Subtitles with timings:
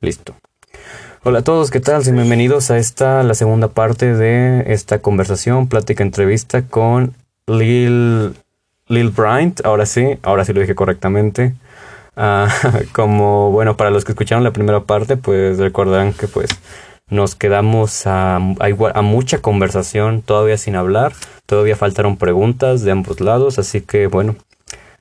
[0.00, 0.36] Listo.
[1.24, 2.04] Hola a todos, ¿qué tal?
[2.04, 7.14] Bienvenidos a esta, la segunda parte de esta conversación, plática, entrevista con
[7.48, 8.36] Lil,
[8.86, 9.66] Lil Bryant.
[9.66, 11.56] Ahora sí, ahora sí lo dije correctamente.
[12.16, 12.48] Ah,
[12.92, 16.50] como, bueno, para los que escucharon la primera parte, pues recordarán que pues
[17.10, 21.12] nos quedamos a, a, mucha conversación todavía sin hablar.
[21.46, 24.36] Todavía faltaron preguntas de ambos lados, así que bueno,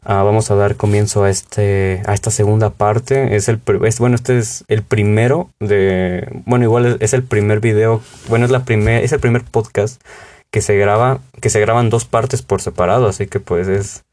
[0.08, 3.36] ah, vamos a dar comienzo a este a esta segunda parte.
[3.36, 3.60] Es el
[4.00, 8.66] bueno, este es el primero de bueno, igual es, el primer video, bueno, es la
[8.66, 10.02] primer es el primer podcast
[10.50, 14.04] que se graba que se graban dos partes por separado, así que pues es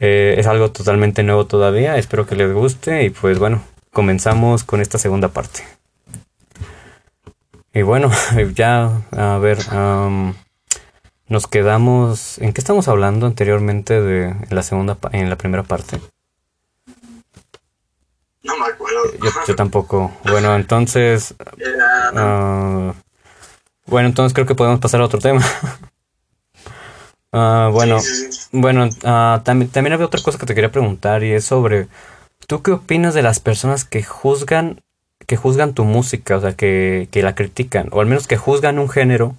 [0.00, 1.96] eh, es algo totalmente nuevo todavía.
[1.96, 5.62] Espero que les guste y pues bueno, comenzamos con esta segunda parte.
[7.74, 8.10] Y bueno,
[8.54, 9.58] ya, a ver,
[11.28, 12.38] nos quedamos...
[12.38, 16.00] ¿En qué estamos hablando anteriormente de la segunda, en la primera parte?
[18.42, 18.98] No me acuerdo.
[19.46, 20.12] Yo, tampoco.
[20.24, 21.34] Bueno, entonces...
[22.14, 22.92] Ah,
[23.86, 25.40] bueno, entonces creo que podemos pasar a otro tema.
[27.32, 27.98] Uh, bueno,
[28.52, 31.88] bueno uh, también, también había otra cosa que te quería preguntar y es sobre,
[32.46, 34.82] ¿tú qué opinas de las personas que juzgan
[35.26, 38.88] que juzgan tu música, o sea, que, la critican, o al menos que juzgan un
[38.88, 39.36] género,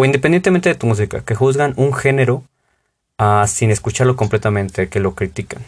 [0.00, 2.42] o independientemente de tu música, que juzgan un género
[3.18, 5.62] uh, sin escucharlo completamente, que lo critican.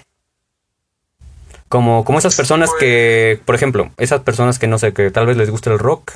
[1.69, 5.37] Como, como esas personas que, por ejemplo, esas personas que no sé, que tal vez
[5.37, 6.13] les gusta el rock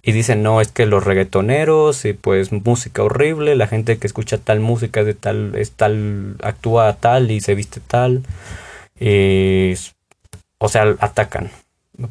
[0.00, 4.38] y dicen, no, es que los reggaetoneros y pues música horrible, la gente que escucha
[4.38, 8.22] tal música de tal, es tal, actúa tal y se viste tal,
[9.00, 9.74] y,
[10.58, 11.50] o sea, atacan.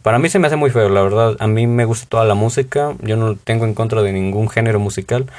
[0.02, 1.38] Para mí se me hace muy feo, la verdad.
[1.40, 2.96] A mí me gusta toda la música.
[3.02, 5.30] Yo no tengo en contra de ningún género musical.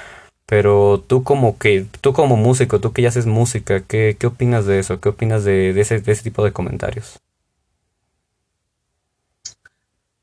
[0.47, 4.65] Pero tú como que, tú como músico, tú que ya haces música, ¿qué, qué opinas
[4.65, 5.01] de eso?
[5.01, 7.19] ¿Qué opinas de, de, ese, de ese tipo de comentarios?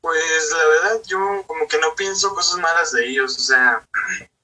[0.00, 3.36] Pues la verdad, yo como que no pienso cosas malas de ellos.
[3.36, 3.86] O sea,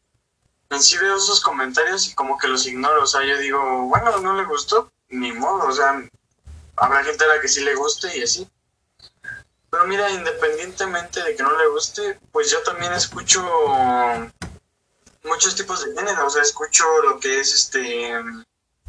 [0.70, 3.02] en sí veo esos comentarios y como que los ignoro.
[3.02, 5.68] O sea, yo digo, bueno, no le gustó, ni modo.
[5.68, 6.02] O sea,
[6.76, 8.46] habrá gente a la que sí le guste y así.
[9.70, 13.40] Pero mira, independientemente de que no le guste, pues yo también escucho
[15.24, 16.26] muchos tipos de género.
[16.26, 18.12] O sea, escucho lo que es este,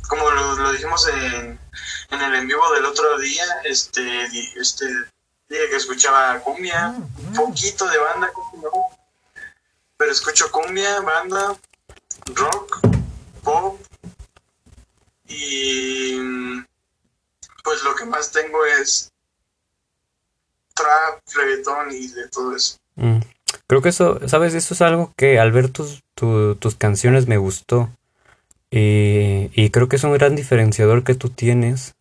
[0.07, 1.59] como lo, dijimos en,
[2.09, 4.25] en, el en vivo del otro día, este,
[4.59, 4.85] este,
[5.47, 8.31] dije que escuchaba cumbia, un poquito de banda,
[9.97, 11.55] pero escucho cumbia, banda,
[12.33, 12.79] rock,
[13.43, 13.79] pop
[15.27, 16.61] y
[17.63, 19.10] pues lo que más tengo es
[20.73, 22.77] trap, reggaetón y de todo eso.
[22.95, 23.19] Mm.
[23.67, 24.53] Creo que eso, ¿sabes?
[24.53, 27.89] Eso es algo que al ver tus, tus canciones me gustó.
[28.69, 31.95] Y, y creo que es un gran diferenciador que tú tienes.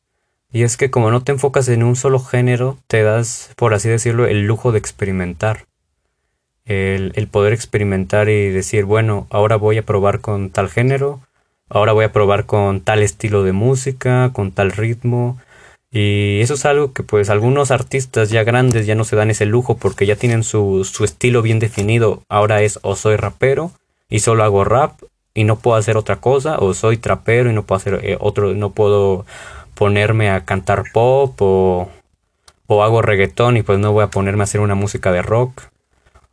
[0.53, 3.88] Y es que como no te enfocas en un solo género, te das, por así
[3.88, 5.66] decirlo, el lujo de experimentar.
[6.64, 11.20] El, el, poder experimentar y decir, bueno, ahora voy a probar con tal género,
[11.69, 15.38] ahora voy a probar con tal estilo de música, con tal ritmo,
[15.92, 19.44] y eso es algo que pues algunos artistas ya grandes ya no se dan ese
[19.44, 22.22] lujo porque ya tienen su, su estilo bien definido.
[22.28, 23.72] Ahora es o soy rapero
[24.08, 25.00] y solo hago rap
[25.34, 28.54] y no puedo hacer otra cosa o soy trapero y no puedo hacer eh, otro
[28.54, 29.26] no puedo
[29.74, 31.90] ponerme a cantar pop o,
[32.66, 35.62] o hago reggaetón y pues no voy a ponerme a hacer una música de rock.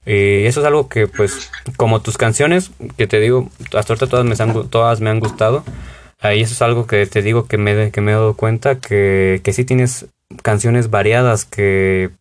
[0.05, 4.25] Y eso es algo que pues como tus canciones que te digo hasta ahorita todas
[4.25, 5.63] me han, todas me han gustado
[6.19, 9.41] Ahí eso es algo que te digo que me, que me he dado cuenta, que,
[9.43, 10.07] que sí tienes
[10.41, 12.11] canciones variadas que,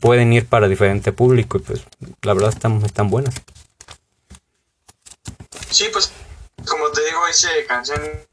[0.00, 1.84] pueden ir para diferente público y pues
[2.22, 3.34] la verdad están, están buenas.
[5.70, 6.12] Sí, pues
[6.66, 8.26] como te digo, hice canciones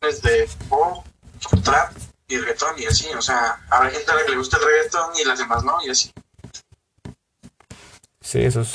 [0.00, 1.06] de pop,
[1.62, 1.92] trap
[2.26, 5.10] y reggaetón y así, o sea, habrá gente a la que le gusta el reggaetón
[5.20, 6.10] y las demás no, y así.
[8.20, 8.72] Sí, eso es,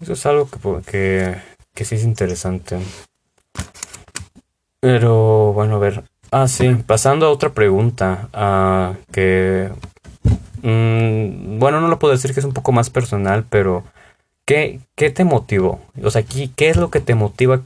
[0.00, 0.58] eso es algo que,
[0.90, 1.42] que,
[1.74, 2.78] que sí es interesante.
[4.86, 6.04] Pero bueno, a ver.
[6.30, 8.28] Ah, sí, pasando a otra pregunta.
[8.32, 9.68] Ah, que.
[10.62, 13.82] Mm, bueno, no lo puedo decir que es un poco más personal, pero.
[14.46, 15.80] ¿Qué, qué te motivó?
[16.04, 17.62] O sea, ¿qué, ¿qué es lo que te motiva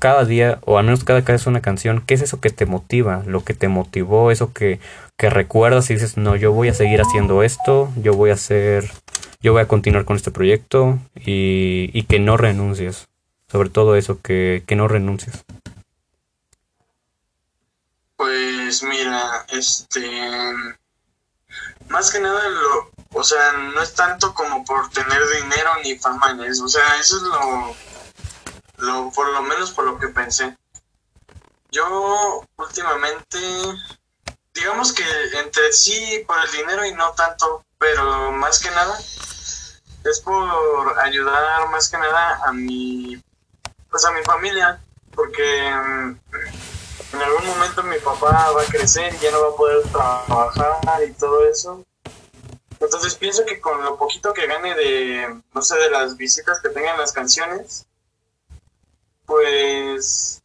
[0.00, 2.02] cada día, o al menos cada que una canción?
[2.06, 3.22] ¿Qué es eso que te motiva?
[3.26, 4.80] Lo que te motivó, eso que,
[5.16, 8.90] que recuerdas y dices, no, yo voy a seguir haciendo esto, yo voy a hacer.
[9.40, 13.08] Yo voy a continuar con este proyecto y, y que no renuncies.
[13.50, 15.42] Sobre todo eso, que, que no renuncies.
[18.24, 20.32] Pues mira, este,
[21.88, 26.30] más que nada, lo, o sea, no es tanto como por tener dinero ni fama
[26.30, 27.76] en eso, o sea, eso es lo,
[28.78, 30.56] lo, por lo menos por lo que pensé.
[31.70, 33.38] Yo últimamente,
[34.54, 35.04] digamos que
[35.38, 41.68] entre sí por el dinero y no tanto, pero más que nada es por ayudar
[41.68, 43.22] más que nada a mi
[43.90, 44.80] pues a mi familia,
[45.14, 46.23] porque mm,
[47.14, 51.04] en algún momento mi papá va a crecer y ya no va a poder trabajar
[51.08, 51.84] y todo eso.
[52.80, 56.68] Entonces pienso que con lo poquito que gane de, no sé, de las visitas que
[56.68, 57.86] tengan las canciones,
[59.26, 60.42] pues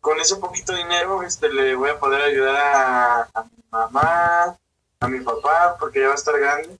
[0.00, 4.56] con ese poquito dinero este, le voy a poder ayudar a, a mi mamá,
[5.00, 6.78] a mi papá, porque ya va a estar grande.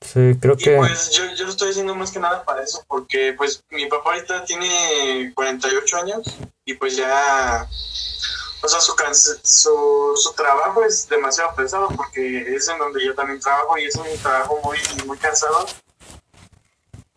[0.00, 0.76] Sí, creo Y que...
[0.76, 4.14] pues yo, yo lo estoy haciendo más que nada para eso, porque pues mi papá
[4.14, 7.68] ahorita tiene 48 años y pues ya,
[8.62, 8.94] o sea, su,
[9.42, 13.96] su, su trabajo es demasiado pesado porque es en donde yo también trabajo y es
[13.96, 15.66] un trabajo muy, muy cansado.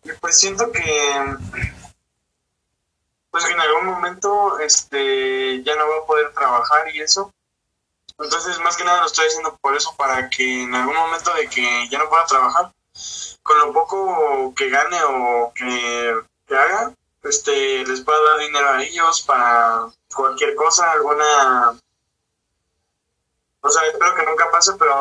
[0.03, 1.35] Y pues siento que,
[3.29, 7.31] pues en algún momento este, ya no va a poder trabajar y eso.
[8.17, 11.47] Entonces, más que nada lo estoy haciendo por eso, para que en algún momento de
[11.47, 12.71] que ya no pueda trabajar,
[13.43, 16.15] con lo poco que gane o que,
[16.47, 16.93] que haga,
[17.23, 21.77] este, les pueda dar dinero a ellos para cualquier cosa, alguna...
[23.61, 24.93] O sea, espero que nunca pase, pero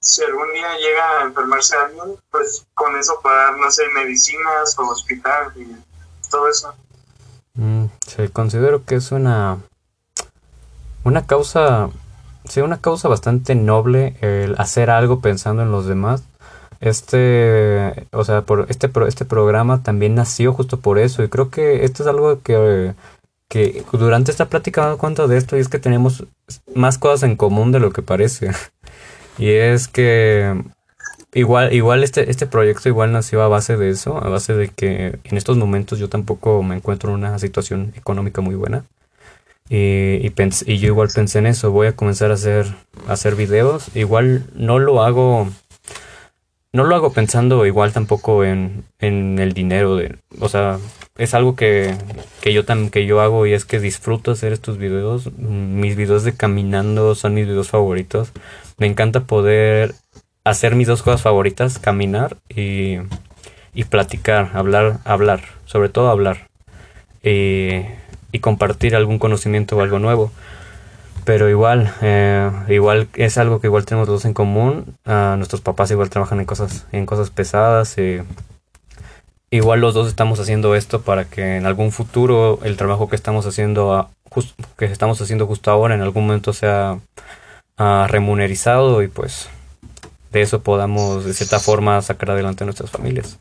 [0.00, 4.88] si algún día llega a enfermarse alguien, pues con eso pagar, no sé, medicinas o
[4.88, 5.76] hospital y
[6.30, 6.74] todo eso.
[7.54, 9.58] Mm, sí, considero que es una...
[11.04, 11.90] Una causa...
[12.48, 16.22] Sí, una causa bastante noble el hacer algo pensando en los demás.
[16.80, 21.50] Este, o sea, por este pro- este programa también nació justo por eso y creo
[21.50, 22.94] que esto es algo que
[23.92, 26.24] durante esta plática me he cuenta de esto y es que tenemos
[26.74, 28.50] más cosas en común de lo que parece.
[29.36, 30.62] Y es que
[31.32, 35.18] igual igual este este proyecto igual nació a base de eso, a base de que
[35.24, 38.84] en estos momentos yo tampoco me encuentro en una situación económica muy buena.
[39.68, 40.30] Y,
[40.66, 42.66] y yo igual pensé en eso, voy a comenzar a hacer,
[43.08, 43.88] a hacer videos.
[43.96, 45.48] Igual no lo hago,
[46.74, 49.94] no lo hago pensando igual tampoco en, en el dinero.
[49.94, 50.78] De, o sea,
[51.16, 51.94] es algo que,
[52.40, 55.32] que yo tam, que yo hago y es que disfruto hacer estos videos.
[55.38, 58.32] Mis videos de caminando son mis videos favoritos.
[58.76, 59.94] Me encanta poder
[60.42, 62.96] hacer mis dos cosas favoritas, caminar y,
[63.72, 66.48] y platicar, hablar, hablar, sobre todo hablar.
[67.22, 67.82] Y,
[68.32, 70.32] y compartir algún conocimiento o algo nuevo.
[71.24, 74.96] Pero igual, eh, igual es algo que igual tenemos los dos en común.
[75.06, 77.96] Ah, nuestros papás igual trabajan en cosas, en cosas pesadas.
[77.98, 78.22] y
[79.50, 83.46] igual los dos estamos haciendo esto para que en algún futuro el trabajo que estamos
[83.46, 84.10] haciendo,
[84.76, 86.98] que estamos haciendo justo ahora, en algún momento sea
[87.78, 89.48] ah, remunerizado y pues
[90.32, 93.38] de eso podamos de cierta forma sacar adelante a nuestras familias.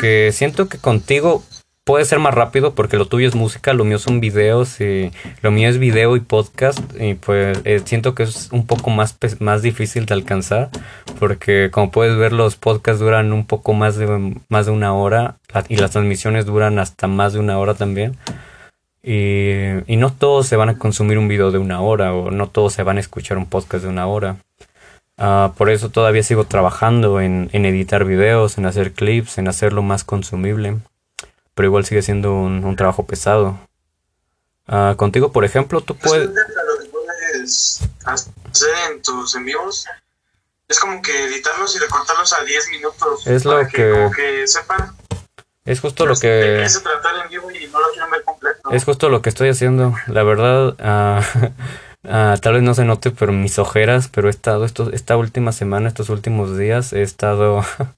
[0.00, 1.42] Que siento que contigo
[1.86, 5.52] puede ser más rápido porque lo tuyo es música, lo mío son videos y lo
[5.52, 9.62] mío es video y podcast y pues eh, siento que es un poco más más
[9.62, 10.70] difícil de alcanzar
[11.20, 15.36] porque como puedes ver los podcasts duran un poco más de más de una hora
[15.68, 18.16] y las transmisiones duran hasta más de una hora también.
[19.02, 19.52] Y,
[19.86, 22.72] y no todos se van a consumir un video de una hora o no todos
[22.72, 24.36] se van a escuchar un podcast de una hora.
[25.16, 29.82] Ah, por eso todavía sigo trabajando en, en editar videos, en hacer clips, en hacerlo
[29.82, 30.78] más consumible.
[31.56, 33.58] Pero igual sigue siendo un, un trabajo pesado.
[34.68, 36.28] Ah, contigo, por ejemplo, tú Pues puedes...
[36.30, 39.86] fíjate, lo que puedes hacer en tus en vivos
[40.68, 43.26] es como que editarlos y recortarlos a 10 minutos.
[43.26, 44.94] Es lo que- como que sepan
[45.64, 46.62] Es justo lo que...
[46.62, 48.70] el en vivo y no lo quieren ver completo.
[48.70, 49.94] Es justo lo que estoy haciendo.
[50.08, 50.74] La verdad,
[52.04, 55.52] ah, tal vez no se note, pero mis ojeras, pero he estado esto, esta última
[55.52, 57.64] semana, estos últimos días, he estado,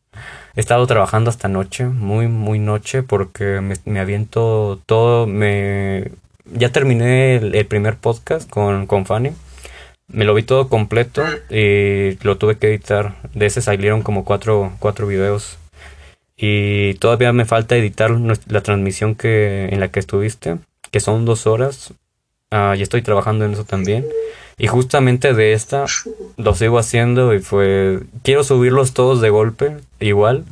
[0.58, 6.10] he estado trabajando hasta noche, muy, muy noche, porque me, aviento todo, me,
[6.52, 9.30] ya terminé el, primer podcast con, con Fanny.
[10.08, 13.14] Me lo vi todo completo y lo tuve que editar.
[13.34, 15.58] De ese salieron como cuatro, cuatro videos.
[16.36, 20.58] Y todavía me falta editar la transmisión que, en la que estuviste,
[20.90, 21.94] que son dos horas.
[22.50, 24.04] Ah, y estoy trabajando en eso también.
[24.58, 25.84] Y justamente de esta
[26.36, 28.00] lo sigo haciendo y fue...
[28.24, 30.44] Quiero subirlos todos de golpe, igual,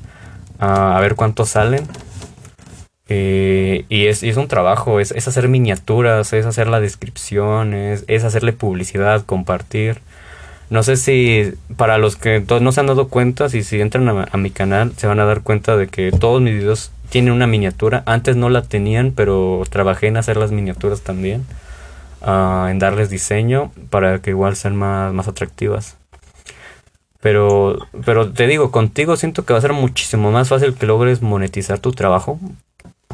[0.59, 1.87] a ver cuántos salen.
[3.09, 8.25] Eh, y, es, es un trabajo, es, es hacer miniaturas, es hacer la descripción, es,
[8.25, 10.01] hacerle publicidad, compartir.
[10.71, 14.29] No sé si para los que no se han dado cuenta, si, si entran a,
[14.31, 17.47] a mi canal, se van a dar cuenta de que todos mis videos tienen una
[17.47, 18.03] miniatura.
[18.07, 21.45] Antes no la tenían, pero trabajé en hacer las miniaturas también,
[22.26, 25.97] ah, en darles diseño para que igual sean más, más atractivas.
[27.21, 31.23] Pero, pero te digo, contigo siento que va a ser muchísimo más fácil que logres
[31.23, 32.38] monetizar tu trabajo,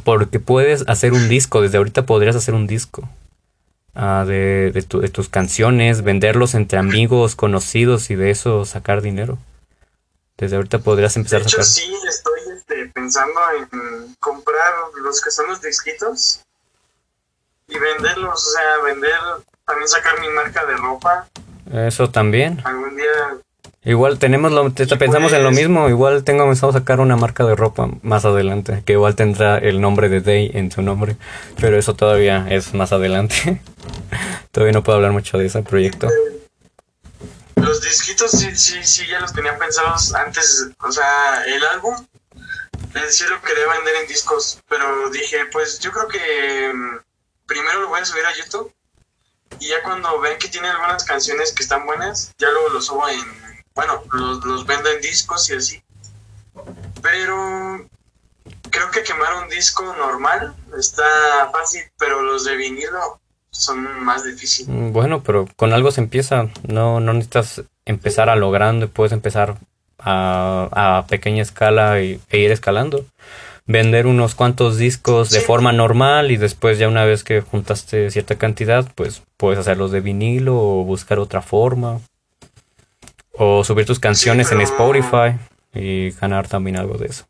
[0.04, 3.08] porque puedes hacer un disco, desde ahorita podrías hacer un disco.
[3.94, 9.02] ah, de, de, tu- de tus canciones, venderlos entre amigos, conocidos y de eso sacar
[9.02, 9.38] dinero.
[10.38, 11.64] Desde ahorita podrías De empezar a sacar.
[11.64, 16.40] sí, estoy este, pensando en comprar los que son los disquitos
[17.68, 17.78] y
[18.24, 19.12] o sea, vender,
[19.66, 21.26] también sacar mi marca de ropa.
[21.72, 22.60] Eso también.
[22.64, 23.06] Algún día,
[23.84, 25.88] Igual tenemos lo, te- pensamos en lo pues- mismo.
[25.88, 30.08] Igual tengo pensado sacar una marca de ropa más adelante, que igual tendrá el nombre
[30.08, 31.16] de Day en su nombre,
[31.60, 33.60] pero eso todavía es más adelante.
[34.52, 36.08] todavía no puedo hablar mucho de ese proyecto.
[37.56, 41.94] los disquitos sí, sí, sí, ya los tenía pensados antes, o sea, el álbum,
[43.08, 46.96] sí lo quería vender en discos, pero dije, pues yo creo que mm,
[47.52, 48.72] primero lo voy a subir a YouTube
[49.60, 53.06] y ya cuando vean que tiene algunas canciones que están buenas, ya luego los subo
[53.08, 53.20] en,
[53.74, 55.82] bueno, los, los vendo en discos y así.
[57.02, 57.86] Pero
[58.70, 64.68] creo que quemar un disco normal está fácil, pero los de vinilo son más difíciles.
[64.68, 66.48] Mm, Bueno, pero con algo se empieza.
[66.66, 69.58] No, no necesitas empezar a lo grande, puedes empezar
[69.98, 73.04] a, a pequeña escala y, e ir escalando.
[73.66, 75.46] Vender unos cuantos discos de Sí.
[75.46, 80.00] forma normal y después ya una vez que juntaste cierta cantidad, pues puedes hacerlos de
[80.00, 82.00] vinilo o buscar otra forma.
[83.32, 85.38] O subir tus canciones en pero- Spotify
[85.74, 87.24] y ganar también algo de eso.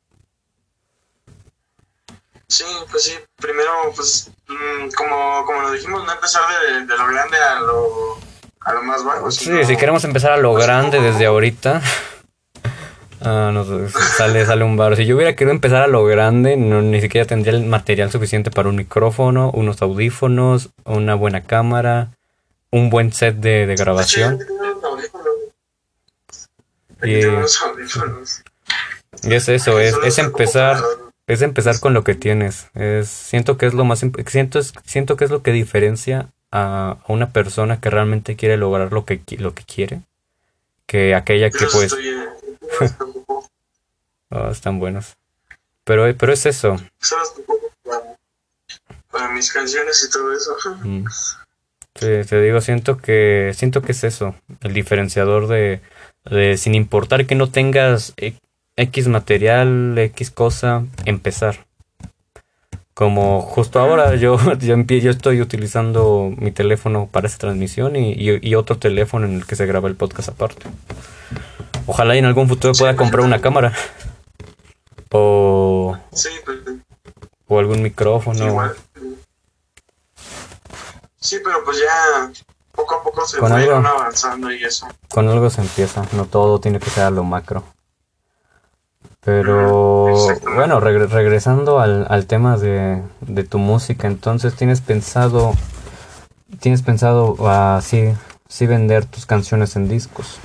[2.49, 7.07] Sí, pues sí, primero, pues, mm, como, como lo dijimos, no empezar de, de lo
[7.07, 8.19] grande a lo,
[8.61, 9.31] a lo más bajo.
[9.31, 11.81] Sí, si queremos empezar a lo pues, grande desde ahorita.
[13.25, 14.97] Ah, no sé, sale, sale un bar.
[14.97, 18.51] Si yo hubiera querido empezar a lo grande, no, ni siquiera tendría el material suficiente
[18.51, 22.09] para un micrófono, unos audífonos, una buena cámara,
[22.71, 24.39] un buen set de, de grabación.
[27.05, 27.21] Y-
[29.25, 30.79] es eso, es, es empezar,
[31.27, 32.69] es empezar con lo que tienes.
[32.75, 36.97] Es, siento que es lo más, siento, es- siento que es lo que diferencia a,
[37.07, 40.01] a una persona que realmente quiere lograr lo que, lo que quiere,
[40.87, 42.09] que aquella que pues, estoy,
[44.31, 45.17] oh, están buenos.
[45.85, 46.77] Pero, pero es eso.
[47.01, 47.23] Solo
[47.85, 48.17] para,
[49.11, 50.57] para mis canciones y todo eso.
[50.85, 51.05] Mm.
[51.95, 55.83] Te digo, siento que, siento que es eso, el diferenciador de,
[56.25, 58.33] de sin importar que no tengas e-
[58.77, 61.67] X material, X cosa, empezar.
[62.95, 68.55] Como justo ahora yo, yo, estoy utilizando mi teléfono para esta transmisión y, y- y
[68.55, 70.65] otro teléfono en el que se graba el podcast aparte.
[71.87, 73.73] Ojalá y en algún futuro pueda comprar una cámara.
[75.11, 76.59] O, Sí, pues,
[77.49, 78.47] o algún micrófono.
[78.47, 78.75] igual.
[81.21, 82.31] Sí, pero pues ya
[82.73, 83.75] poco a poco se Con algo.
[83.75, 84.87] avanzando y eso.
[85.09, 87.63] Con algo se empieza, no todo tiene que ser a lo macro.
[89.21, 90.11] Pero
[90.55, 95.53] bueno, regre- regresando al, al tema de, de tu música, entonces tienes pensado,
[96.59, 98.15] tienes pensado así,
[98.49, 100.41] sí vender tus canciones en discos.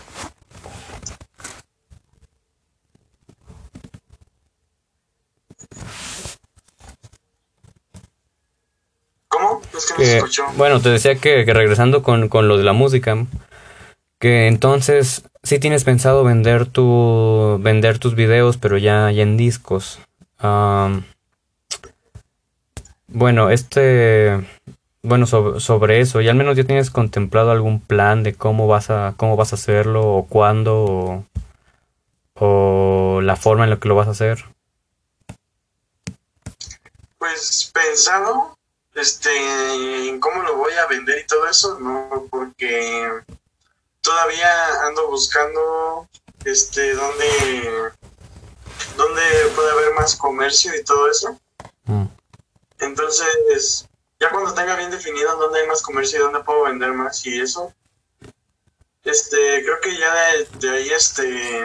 [9.28, 9.62] ¿Cómo?
[9.78, 10.44] Es que no se Que, escuchó.
[10.56, 13.26] bueno, te decía que, que regresando con, con lo de la música,
[14.20, 20.00] que entonces sí tienes pensado vender tu vender tus videos, pero ya, ya en discos.
[23.08, 24.46] Bueno, este
[25.04, 28.90] bueno, so- sobre eso, y al menos ya tienes contemplado algún plan de cómo vas
[28.90, 31.26] a cómo vas a hacerlo o cuándo o,
[33.16, 34.44] o la forma en la que lo vas a hacer.
[37.18, 38.57] Pues pensado,
[38.98, 43.10] este, en cómo lo voy a vender y todo eso, no, porque
[44.02, 46.08] todavía ando buscando,
[46.46, 47.92] este, dónde,
[48.96, 49.22] dónde
[49.56, 51.40] puede haber más comercio y todo eso.
[51.86, 52.06] Mm.
[52.80, 53.88] Entonces,
[54.20, 57.40] ya cuando tenga bien definido dónde hay más comercio y dónde puedo vender más y
[57.40, 57.74] eso,
[59.04, 61.64] este, creo que ya de, de ahí, este,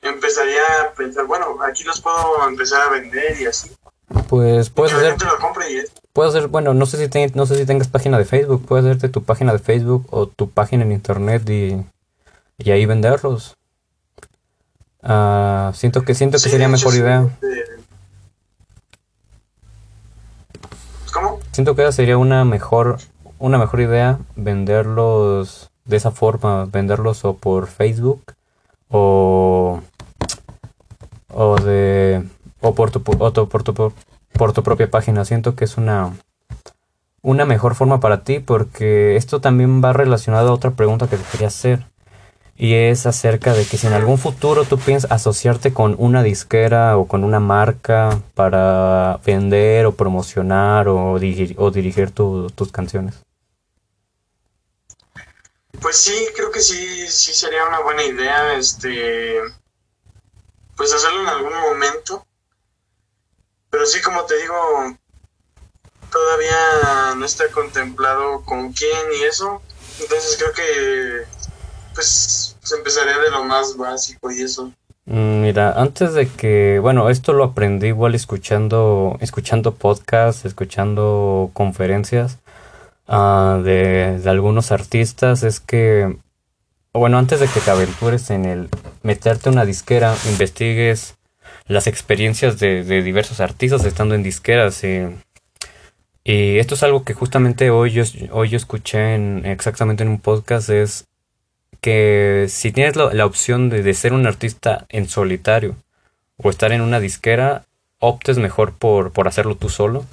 [0.00, 3.70] empezaría a pensar, bueno, aquí los puedo empezar a vender y así.
[4.28, 7.46] Pues puedes hacer gente lo compre y es- Puedes hacer, bueno, no sé si no
[7.46, 10.82] sé si tengas página de Facebook, puedes hacerte tu página de Facebook o tu página
[10.82, 11.84] en internet y,
[12.58, 13.56] y ahí venderlos.
[15.02, 17.28] Ah, siento que siento que Sí, sería hecho, mejor idea.
[21.12, 21.38] ¿Cómo?
[21.52, 22.98] Siento que sería una mejor
[23.38, 28.22] una mejor idea venderlos de esa forma, venderlos o por Facebook
[28.90, 29.80] o
[31.32, 32.24] o de
[32.60, 33.92] o por tu o tu- por tu
[34.32, 35.24] por tu propia página.
[35.24, 36.12] Siento que es una
[37.22, 41.24] una mejor forma para ti porque esto también va relacionado a otra pregunta que te
[41.32, 41.86] quería hacer.
[42.60, 46.96] y es acerca de que si en algún futuro tú piensas asociarte con una disquera
[46.98, 53.14] o con una marca para vender o promocionar o, dirigir, o dirigir tus canciones.
[55.80, 59.38] Pues sí, creo que sí, sí sería una buena idea, este,
[60.76, 62.26] pues hacerlo en algún momento.
[63.70, 64.54] Pero sí, como te digo,
[66.10, 69.62] todavía no está contemplado con quién y eso.
[70.00, 71.24] Entonces creo que,
[71.94, 74.72] pues se empezaría de lo más básico y eso.
[75.06, 82.38] Mm, mira, antes de que, bueno, esto lo aprendí igual escuchando, escuchando podcasts, escuchando conferencias
[83.08, 86.18] uh, de, de, algunos artistas, es que,
[86.92, 88.68] bueno, antes de que te aventures en el
[89.02, 91.17] meterte una disquera, investigues
[91.68, 94.82] las experiencias de, de diversos artistas estando en disqueras.
[94.84, 95.06] Y,
[96.24, 100.20] y, esto es algo que justamente hoy yo, hoy yo escuché en, exactamente en un
[100.20, 101.06] podcast, es
[101.80, 105.76] que si tienes la, opción de, ser un artista en solitario
[106.36, 107.64] o estar en una disquera,
[108.00, 110.04] optes mejor por, por hacerlo tú solo.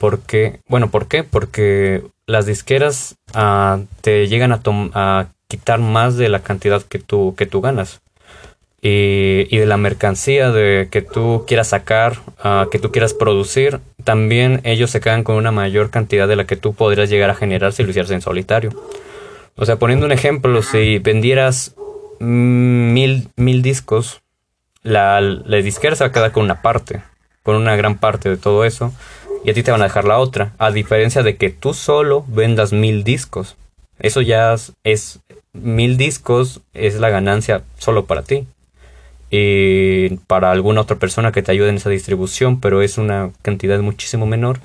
[0.00, 1.24] Porque, bueno, ¿por qué?
[1.24, 4.60] Porque las disqueras ah, te llegan a,
[4.94, 8.00] a, quitar más de la cantidad que tú, que tú ganas.
[8.86, 13.80] Y, y de la mercancía de que tú quieras sacar, uh, que tú quieras producir,
[14.04, 17.34] también ellos se quedan con una mayor cantidad de la que tú podrías llegar a
[17.34, 18.72] generar si lo hicieras en solitario.
[19.56, 21.74] O sea, poniendo un ejemplo, si vendieras
[22.18, 24.20] mil, mil discos,
[24.82, 27.00] la, la disquera se va a quedar con una parte,
[27.42, 28.92] con una gran parte de todo eso,
[29.46, 32.26] y a ti te van a dejar la otra, a diferencia de que tú solo
[32.28, 33.56] vendas mil discos.
[33.98, 35.20] Eso ya es,
[35.54, 38.46] mil discos, es la ganancia solo para ti.
[39.36, 43.80] Y para alguna otra persona que te ayude en esa distribución, pero es una cantidad
[43.80, 44.60] muchísimo menor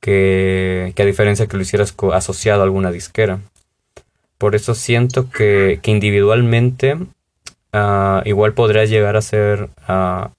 [0.00, 3.40] que, que a diferencia que lo hicieras asociado a alguna disquera.
[4.38, 10.30] Por eso siento que, individualmente uh, igual podrías llegar a ser a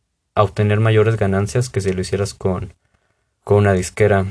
[0.44, 2.74] obtener mayores ganancias que si lo hicieras con,
[3.44, 4.26] con una disquera.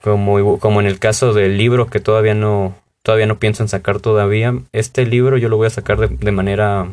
[0.00, 4.00] Como, como en el caso del libro que todavía no, todavía no pienso en sacar
[4.00, 4.54] todavía.
[4.72, 6.88] Este libro yo lo voy a sacar de, manera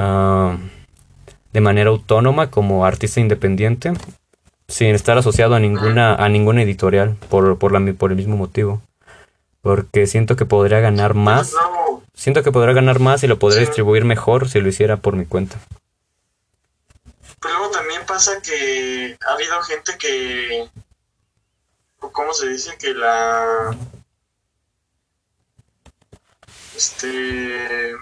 [0.00, 0.58] uh,
[1.52, 3.92] de manera autónoma como artista independiente
[4.68, 8.80] sin estar asociado a ninguna a ninguna editorial por, por, la, por el mismo motivo
[9.62, 11.54] porque siento que podría ganar más.
[12.14, 15.26] Siento que podría ganar más y lo podría distribuir mejor si lo hiciera por mi
[15.26, 15.58] cuenta.
[17.40, 20.68] Pero luego también pasa que ha habido gente que,
[21.98, 22.76] ¿cómo se dice?
[22.78, 23.74] Que la,
[26.76, 27.94] este,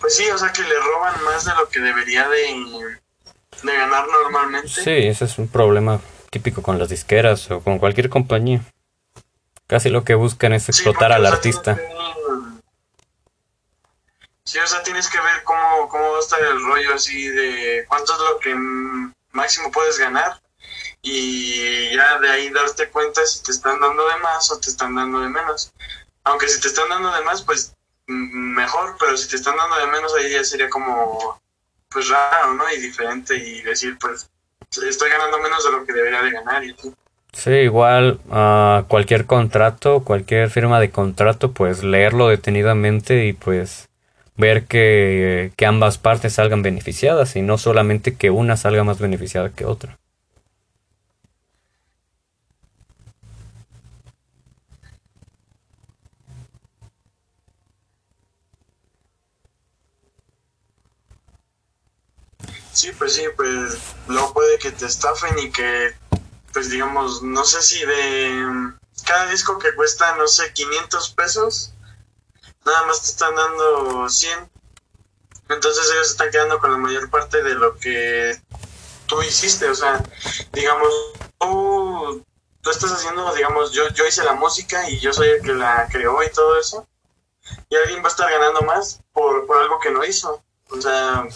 [0.00, 2.96] pues sí, o sea que le roban más de lo que debería de,
[3.62, 4.68] de ganar normalmente.
[4.68, 8.62] Sí, ese es un problema típico con las disqueras o con cualquier compañía.
[9.66, 11.78] Casi lo que buscan es explotar al artista.
[14.44, 17.84] sí, o sea, tienes que ver cómo, cómo va a estar el rollo así de
[17.86, 18.54] cuánto es lo que
[19.32, 20.40] máximo puedes ganar
[21.02, 24.94] y ya de ahí darte cuenta si te están dando de más o te están
[24.94, 25.72] dando de menos.
[26.24, 27.74] Aunque si te están dando de más, pues
[28.10, 31.40] mejor, pero si te están dando de menos, ahí ya sería como,
[31.88, 32.64] pues raro, ¿no?
[32.70, 34.28] Y diferente y decir, pues,
[34.70, 36.92] estoy ganando menos de lo que debería de ganar y así.
[37.32, 43.88] Sí, igual uh, cualquier contrato, cualquier firma de contrato, pues leerlo detenidamente y pues
[44.36, 49.50] ver que, que ambas partes salgan beneficiadas y no solamente que una salga más beneficiada
[49.50, 49.96] que otra.
[62.80, 63.76] Sí, pues sí, pues
[64.08, 65.94] luego puede que te estafen y que
[66.54, 68.72] pues digamos, no sé si de
[69.04, 71.74] cada disco que cuesta, no sé, 500 pesos,
[72.64, 74.50] nada más te están dando 100.
[75.50, 78.40] Entonces ellos están quedando con la mayor parte de lo que
[79.06, 79.68] tú hiciste.
[79.68, 80.02] O sea,
[80.54, 80.88] digamos,
[81.38, 82.24] tú,
[82.62, 85.86] tú estás haciendo, digamos, yo, yo hice la música y yo soy el que la
[85.92, 86.88] creó y todo eso.
[87.68, 90.42] Y alguien va a estar ganando más por, por algo que no hizo.
[90.70, 91.26] O sea,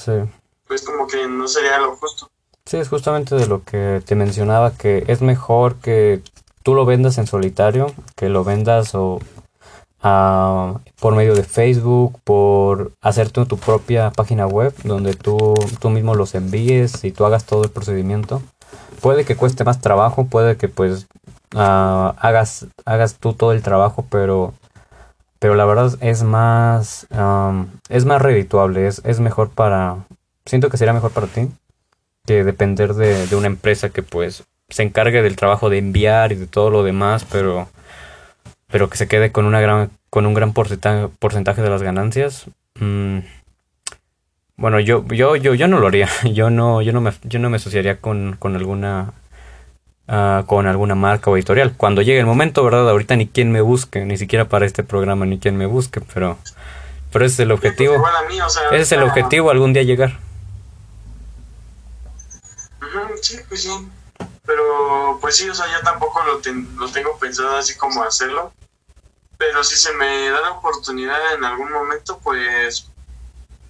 [0.67, 2.29] pues como que no sería lo justo.
[2.67, 6.23] Sí, es justamente de lo que te mencionaba, que es mejor que
[6.63, 9.21] tú lo vendas en solitario, que lo vendas o
[10.03, 16.15] ah, por medio de Facebook, por hacer tu, propia página web donde tú, tú mismo
[16.15, 18.43] los envíes y tú hagas todo el procedimiento.
[19.03, 21.07] Puede que cueste más trabajo, puede que pues
[21.55, 24.55] ah, hagas, hagas tú todo el trabajo, pero,
[25.39, 27.07] pero la verdad es más,
[27.91, 29.99] es más redituable, es, es mejor para,
[30.47, 31.49] siento que sería mejor para ti
[32.27, 36.37] que depender de, de, una empresa que pues se encargue del trabajo de enviar y
[36.37, 37.69] de todo lo demás, pero,
[38.69, 42.47] pero que se quede con, una gran, con un gran porcentaje, porcentaje de las ganancias,
[42.81, 43.21] Mm,
[44.57, 46.09] bueno, yo, yo, yo, yo no lo haría.
[46.25, 49.13] Yo no, yo no me, yo no me asociaría con, con alguna
[50.09, 51.75] ah, con alguna marca o editorial.
[51.77, 52.89] Cuando llegue el momento, ¿verdad?
[52.89, 56.39] Ahorita ni quien me busque, ni siquiera para este programa ni quien me busque, pero,
[57.13, 57.95] pero ese es el objetivo.
[58.73, 60.19] ese es el objetivo, algún día llegar.
[63.21, 63.89] Sí, pues sí.
[64.47, 66.41] Pero pues sí, o sea, yo tampoco lo,
[66.79, 68.53] lo tengo pensado así como hacerlo.
[69.39, 72.89] Pero si se me da la oportunidad en algún momento, pues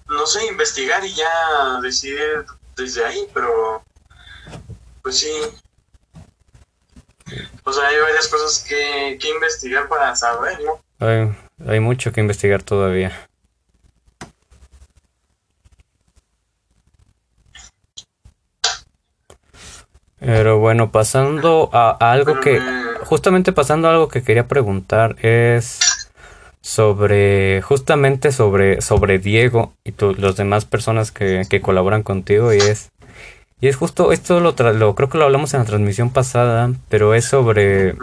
[0.07, 3.83] no sé, investigar y ya decidir desde ahí, pero
[5.01, 5.31] pues sí.
[7.63, 10.79] O sea, hay varias cosas que, que investigar para saber, ¿no?
[11.05, 11.35] Hay,
[11.67, 13.27] hay mucho que investigar todavía.
[20.25, 22.59] Pero bueno, pasando a, algo que,
[23.03, 26.09] justamente pasando a algo que quería preguntar es
[26.61, 32.91] sobre, justamente sobre, sobre Diego y los demás personas que, que, colaboran contigo y es,
[33.61, 37.13] y es justo, esto lo, lo, creo que lo hablamos en la transmisión pasada, pero
[37.13, 37.95] es sobre,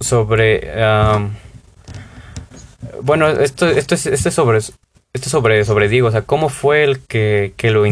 [0.00, 0.72] sobre,
[3.02, 4.60] bueno, esto, esto es, esto es sobre,
[5.12, 7.82] esto sobre, sobre Diego, o sea, ¿cómo fue el que, que, lo,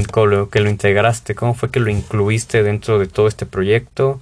[0.51, 1.35] que lo integraste?
[1.35, 4.21] ¿Cómo fue que lo incluiste dentro de todo este proyecto?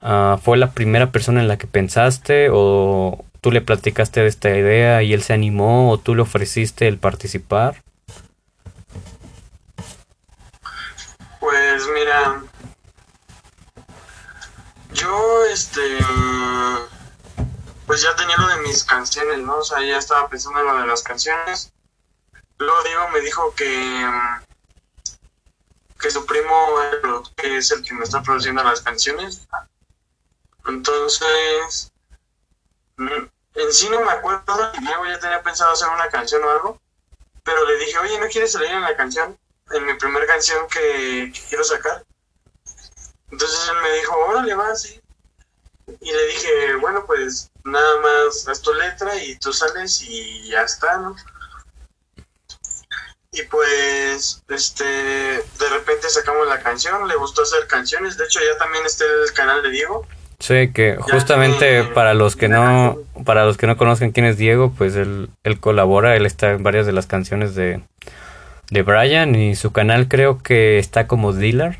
[0.00, 4.50] Uh, ¿Fue la primera persona en la que pensaste o tú le platicaste de esta
[4.50, 7.82] idea y él se animó o tú le ofreciste el participar?
[11.40, 12.42] Pues mira,
[14.92, 15.80] yo este
[17.86, 19.56] pues ya tenía lo de mis canciones, ¿no?
[19.56, 21.72] O sea, ya estaba pensando en lo de las canciones
[22.58, 24.10] Luego Diego me dijo que,
[26.00, 26.80] que su primo
[27.36, 29.46] es el que me está produciendo las canciones.
[30.66, 31.92] Entonces,
[32.96, 36.50] mm, en sí no me acuerdo y Diego ya tenía pensado hacer una canción o
[36.50, 36.80] algo,
[37.42, 39.38] pero le dije, oye, ¿no quieres salir en la canción?
[39.70, 42.04] En mi primera canción que, quiero sacar.
[43.30, 45.00] Entonces él me dijo, órale, va, sí.
[46.00, 50.62] Y le dije, bueno, pues nada más haz tu letra y tú sales y ya
[50.62, 51.16] está, ¿no?
[53.38, 58.58] Y pues este de repente sacamos la canción, le gustó hacer canciones, de hecho ya
[58.58, 60.06] también está el canal de Diego.
[60.40, 64.72] Sí, que justamente para los que no para los que no conozcan quién es Diego,
[64.76, 67.82] pues él, él colabora, él está en varias de las canciones de,
[68.70, 71.78] de Brian y su canal creo que está como dealer.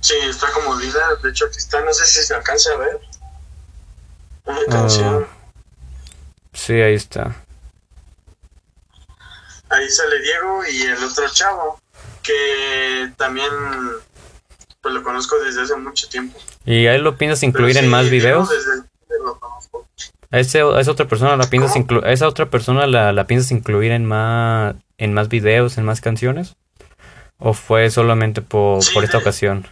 [0.00, 3.00] Sí, está como dealer, de hecho aquí está, no sé si se alcanza a ver.
[4.44, 5.26] Una canción.
[5.28, 5.52] Ah,
[6.52, 7.43] sí, ahí está
[9.74, 11.80] ahí sale Diego y el otro chavo,
[12.22, 13.50] que también
[14.80, 16.38] pues lo conozco desde hace mucho tiempo.
[16.64, 18.48] ¿Y a él lo piensas incluir en más videos?
[20.30, 24.04] ¿A, ese, esa otra persona la piensas esa otra persona la, la, piensas incluir en
[24.04, 26.56] más en más videos, en más canciones?
[27.38, 29.66] ¿O fue solamente por, por esta ocasión?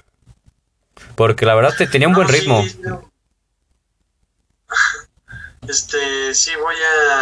[1.15, 2.65] Porque la verdad te tenía un buen ritmo.
[5.69, 6.75] este, sí voy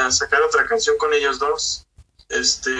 [0.02, 1.86] a sacar otra canción con ellos dos.
[2.30, 2.70] Este.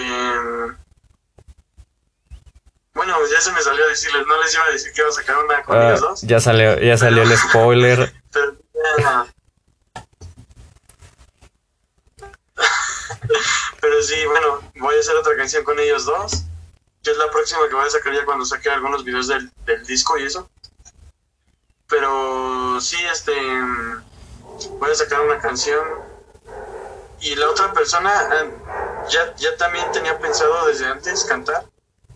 [2.93, 5.13] Bueno, ya se me salió a decirles, no les iba a decir que iba a
[5.13, 6.21] sacar una con ellos dos.
[6.21, 8.13] Ya salió, ya salió el spoiler.
[8.31, 8.57] Pero,
[13.81, 16.43] pero sí, bueno, voy a hacer otra canción con ellos dos.
[17.03, 19.83] Que es la próxima que voy a sacar ya cuando saque algunos videos del, del
[19.85, 20.49] disco y eso.
[21.89, 23.33] Pero sí, este.
[24.79, 25.83] Voy a sacar una canción.
[27.21, 28.11] Y la otra persona,
[29.09, 31.65] ya, ya también tenía pensado desde antes cantar,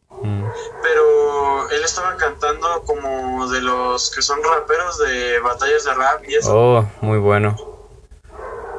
[0.09, 0.45] mm.
[0.81, 6.35] pero él estaba cantando como de los que son raperos de batallas de rap y
[6.35, 6.55] eso.
[6.55, 7.55] Oh, muy bueno.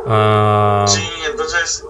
[0.06, 0.84] Ah.
[0.88, 1.84] Sí, entonces...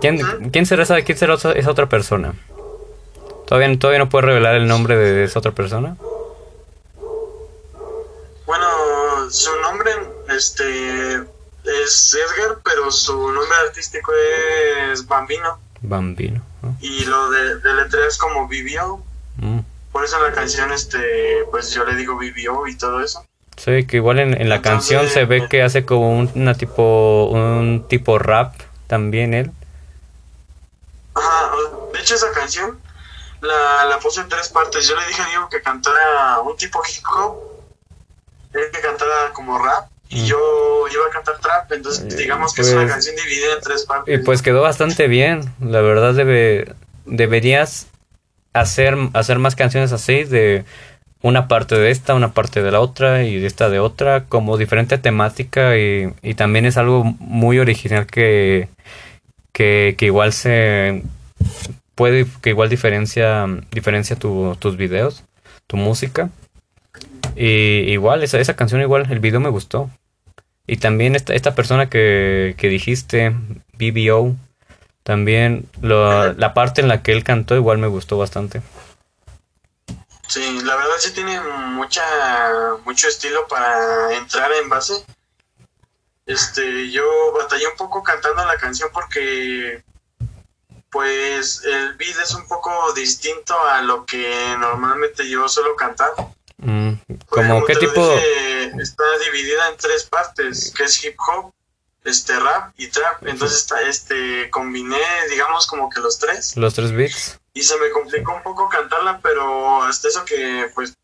[0.00, 2.34] ¿Quién, ¿quién será, esa, quién será esa otra persona?
[3.46, 5.96] ¿Todavía, ¿Todavía no puede revelar el nombre de esa otra persona?
[8.46, 9.90] Bueno, su nombre,
[10.28, 11.24] este,
[11.64, 14.12] es Edgar, pero su nombre artístico
[14.92, 15.58] es Bambino.
[15.80, 16.42] Bambino.
[16.80, 19.02] Y lo de, de letra es como Vivió.
[19.36, 19.60] Mm.
[19.92, 23.24] Por eso en la canción, este, pues yo le digo Vivió y todo eso.
[23.56, 27.86] Sí, que igual en, la canción se ve que hace como un, una tipo, un
[27.88, 28.54] tipo rap
[28.88, 29.52] también él.
[31.14, 31.52] Ajá,
[31.92, 32.80] de hecho esa canción
[33.40, 34.88] la, la puse en tres partes.
[34.88, 37.36] Yo le dije a Diego que cantara un tipo hip hop,
[38.54, 40.24] él que cantara como rap y mm.
[40.24, 43.60] yo iba a cantar trap, entonces eh, digamos que es una pues, canción dividida en
[43.60, 44.14] tres partes.
[44.14, 46.74] Y pues quedó bastante bien, la verdad debe,
[47.04, 47.88] deberías
[48.52, 50.64] hacer, hacer más canciones así, de
[51.20, 54.56] una parte de esta, una parte de la otra y de esta de otra, como
[54.56, 58.68] diferente temática y, y también es algo muy original que,
[59.52, 61.02] que, que igual se
[61.94, 65.24] puede, que igual diferencia, diferencia tu, tus videos,
[65.66, 66.30] tu música.
[67.36, 69.90] Y igual, esa, esa canción igual, el video me gustó.
[70.66, 73.34] Y también esta, esta persona que, que dijiste,
[73.74, 74.36] BBO,
[75.02, 78.62] también lo, la parte en la que él cantó igual me gustó bastante.
[80.26, 82.02] Sí, la verdad sí tiene mucha
[82.84, 85.04] mucho estilo para entrar en base.
[86.26, 89.84] Este, yo batallé un poco cantando la canción porque
[90.90, 96.12] pues el beat es un poco distinto a lo que normalmente yo suelo cantar.
[96.56, 96.92] Mm,
[97.28, 98.16] ¿Como qué tipo?
[98.78, 101.52] Está dividida en tres partes, que es hip hop,
[102.04, 103.26] este rap y trap.
[103.26, 106.56] Entonces está, este combiné, digamos, como que los tres.
[106.56, 107.38] Los tres beats.
[107.52, 110.94] Y se me complicó un poco cantarla, pero hasta eso que pues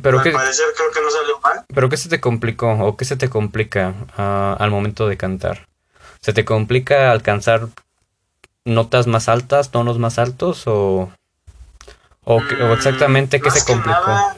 [0.00, 1.64] pero al parecer creo que no salió mal.
[1.72, 5.68] ¿Pero qué se te complicó o qué se te complica uh, al momento de cantar?
[6.22, 7.68] ¿Se te complica alcanzar
[8.64, 11.12] notas más altas, tonos más altos o,
[12.24, 14.06] o, mm, o exactamente qué se complicó?
[14.06, 14.36] Nada,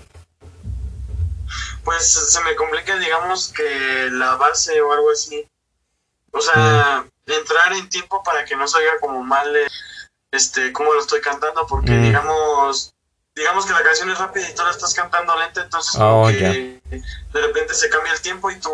[1.84, 5.46] pues se me complica, digamos, que la base o algo así.
[6.30, 7.30] O sea, mm.
[7.30, 9.54] entrar en tiempo para que no se oiga como mal
[10.32, 12.02] este cómo lo estoy cantando, porque mm.
[12.02, 12.94] digamos
[13.34, 17.10] digamos que la canción es rápida y tú la estás cantando lenta, entonces oh, de
[17.32, 18.70] repente se cambia el tiempo y tú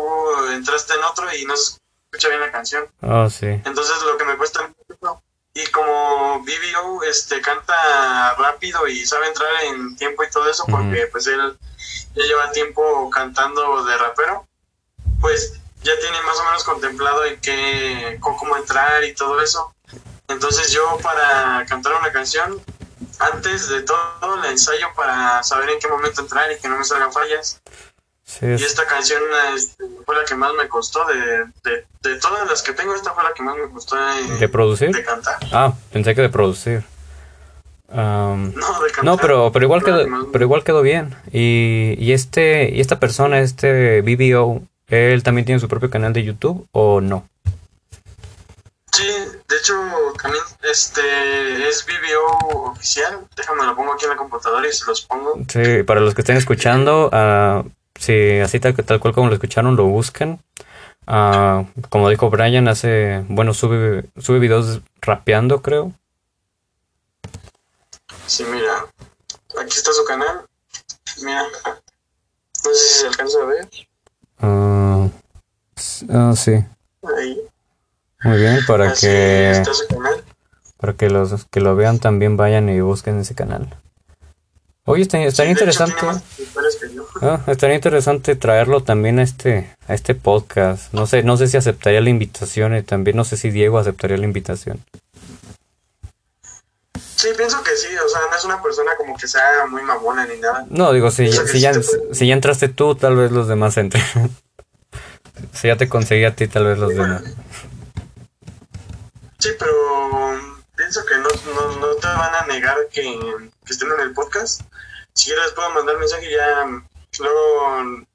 [0.51, 2.87] entraste en otro y no se escucha bien la canción.
[3.01, 3.47] Oh, sí.
[3.47, 4.71] Entonces lo que me cuesta
[5.53, 11.07] y como BBO este canta rápido y sabe entrar en tiempo y todo eso porque
[11.11, 11.57] pues él
[12.15, 14.47] ya lleva tiempo cantando de rapero,
[15.19, 19.73] pues ya tiene más o menos contemplado en qué cómo entrar y todo eso.
[20.27, 22.61] Entonces yo para cantar una canción
[23.19, 26.85] antes de todo la ensayo para saber en qué momento entrar y que no me
[26.85, 27.61] salgan fallas.
[28.41, 29.21] Y esta canción
[29.55, 31.45] este, fue la que más me costó de,
[32.01, 33.97] de, todas las que tengo, esta fue la que más me costó
[34.39, 34.91] de, producir.
[34.91, 35.37] De cantar.
[35.51, 36.85] Ah, pensé que de producir.
[37.93, 39.03] No, de cantar.
[39.03, 41.15] No, pero, pero igual quedó, pero igual quedó bien.
[41.31, 46.23] Y, y este, y esta persona, este BBO, él también tiene su propio canal de
[46.23, 47.25] YouTube o no?
[48.91, 49.73] Sí, de hecho
[50.21, 51.01] también este
[51.67, 53.19] es VBO oficial.
[53.35, 55.39] Déjame lo pongo aquí en la computadora y se los pongo.
[55.47, 59.77] Sí, para los que estén escuchando, uh, sí, así tal, tal, cual como lo escucharon,
[59.77, 60.41] lo buscan.
[61.07, 65.93] Uh, como dijo Brian, hace, bueno, sube, sube videos rapeando, creo.
[68.31, 68.87] Sí, mira,
[69.59, 70.45] aquí está su canal.
[71.21, 73.67] Mira, no sé si se alcanza a ver.
[74.41, 76.63] Uh, sí.
[77.17, 77.41] Ahí.
[78.23, 79.61] Muy bien, para que
[80.77, 83.67] para que los que lo vean también vayan y busquen ese canal.
[84.85, 85.95] Oye, estaría, interesante.
[87.21, 90.93] Ah, estaría interesante traerlo también a este a este podcast.
[90.93, 94.15] No sé, no sé si aceptaría la invitación y también no sé si Diego aceptaría
[94.15, 94.79] la invitación.
[97.21, 100.25] Sí, pienso que sí, o sea, no es una persona como que sea muy mamona
[100.25, 100.65] ni nada.
[100.71, 104.03] No, digo, si, si, ya, si ya entraste tú, tal vez los demás entren.
[105.53, 107.21] si ya te conseguí a ti, tal vez los demás.
[109.37, 109.71] Sí, pero
[110.75, 113.19] pienso que no, no, te van a negar que,
[113.69, 114.61] estén en el podcast.
[115.13, 116.65] Si quieres les puedo mandar mensaje y ya
[117.19, 118.05] luego...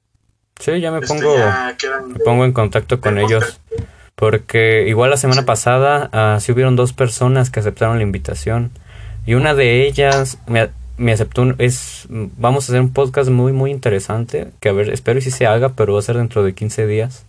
[0.59, 1.37] Sí, ya me este, pongo,
[2.07, 3.61] me pongo en contacto con ellos.
[4.15, 8.73] Porque igual la semana pasada uh, sí hubieron dos personas que aceptaron la invitación.
[9.27, 13.69] Y una de ellas me, me aceptó, es, vamos a hacer un podcast muy, muy
[13.69, 14.47] interesante.
[14.59, 16.87] Que a ver, espero y si se haga, pero va a ser dentro de 15
[16.87, 17.27] días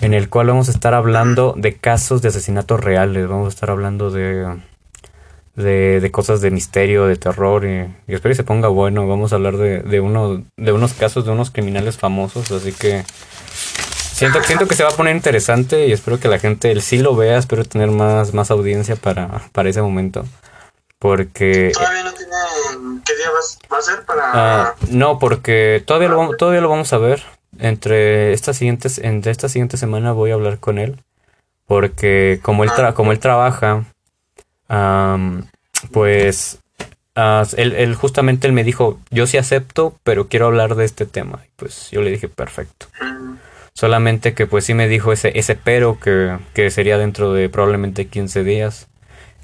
[0.00, 3.70] en el cual vamos a estar hablando de casos de asesinatos reales, vamos a estar
[3.70, 4.56] hablando de,
[5.54, 9.56] de, cosas de misterio, de terror, y, espero que se ponga bueno, vamos a hablar
[9.56, 13.04] de, de, uno, de unos casos de unos criminales famosos, así que
[14.12, 16.98] siento, siento que se va a poner interesante y espero que la gente el sí
[16.98, 20.24] lo vea, espero tener más, más audiencia para, para ese momento.
[21.04, 21.70] Porque...
[21.74, 22.32] ¿Todavía no tiene
[23.04, 24.30] qué día va, a ser para...?
[24.32, 27.22] Ah, no, porque todavía lo, todavía lo vamos a ver
[27.58, 30.96] entre estas siguientes, entre esta siguiente semana voy a hablar con él.
[31.66, 33.84] Porque como él, como él trabaja,
[35.92, 36.60] pues
[37.14, 41.42] ah, él, justamente él me dijo, yo sí acepto, pero quiero hablar de este tema.
[41.44, 42.86] Y pues yo le dije, perfecto.
[43.74, 48.06] Solamente que pues sí me dijo ese, ese pero que, que sería dentro de probablemente
[48.06, 48.88] 15 días.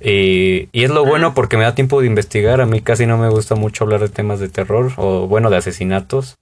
[0.00, 2.60] Y, y, es lo bueno porque me da tiempo de investigar.
[2.60, 5.58] A mí casi no me gusta mucho hablar de temas de terror o bueno, de
[5.58, 6.38] asesinatos.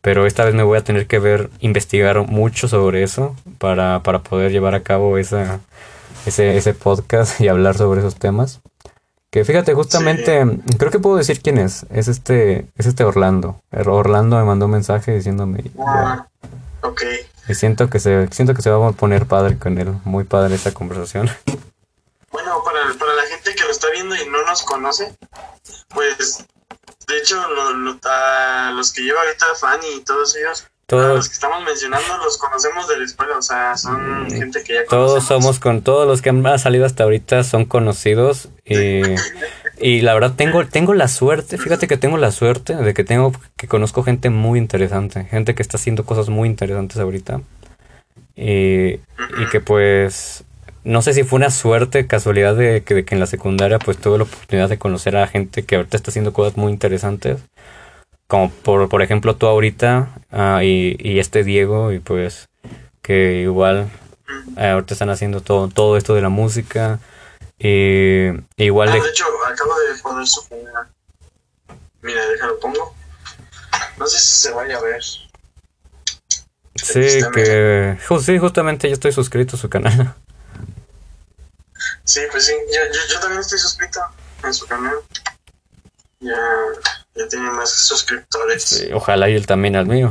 [0.00, 4.20] Pero esta vez me voy a tener que ver, investigar mucho sobre eso para, para
[4.20, 5.60] poder llevar a cabo esa,
[6.26, 8.60] ese, ese podcast y hablar sobre esos temas.
[9.30, 10.42] Que fíjate, justamente,
[10.78, 11.84] creo que puedo decir quién es.
[11.90, 13.60] Es este, es este Orlando.
[13.70, 15.64] Orlando me mandó un mensaje diciéndome.
[15.86, 16.26] Ah,
[16.82, 17.02] ok.
[17.48, 19.92] Y siento que se, siento que se va a poner padre con él.
[20.04, 21.28] Muy padre esta conversación.
[22.30, 25.16] Bueno, para, para la gente que lo está viendo y no nos conoce,
[25.88, 26.44] pues
[27.08, 27.42] de hecho,
[28.74, 32.86] los que lleva ahorita Fanny y todos ellos, todos los que estamos mencionando los conocemos
[32.86, 36.20] de la escuela, o sea, son mm, gente que ya Todos somos con todos los
[36.20, 39.02] que han salido hasta ahorita son conocidos y,
[39.78, 43.32] y la verdad tengo tengo la suerte, fíjate que tengo la suerte de que tengo
[43.56, 47.40] que conozco gente muy interesante, gente que está haciendo cosas muy interesantes ahorita.
[48.36, 50.44] Y, y que pues
[50.88, 54.24] no sé si fue una suerte, casualidad de que, en la secundaria pues tuve la
[54.24, 57.42] oportunidad de conocer a gente que ahorita está haciendo cosas muy interesantes.
[58.26, 62.48] Como por, por ejemplo tú ahorita ah, y, este Diego y pues
[63.02, 63.90] que igual
[64.56, 67.00] eh, ahorita están haciendo todo, todo esto de la música.
[67.58, 68.88] Y igual...
[68.88, 68.98] Ah, de...
[69.00, 70.40] hecho, acabo de poner su...
[72.00, 72.94] Mira, déjalo pongo.
[73.98, 75.02] No sé si se vaya a ver.
[76.76, 77.98] Sí, que...
[78.22, 80.14] Sí, justamente yo estoy suscrito a su canal.
[82.04, 82.80] Sí, pues sí, yo,
[83.12, 84.00] yo, también estoy suscrito
[84.44, 84.94] en su canal.
[86.20, 86.36] Ya,
[87.14, 88.88] ya tiene más suscriptores.
[88.92, 90.10] Ojalá y él también al mío.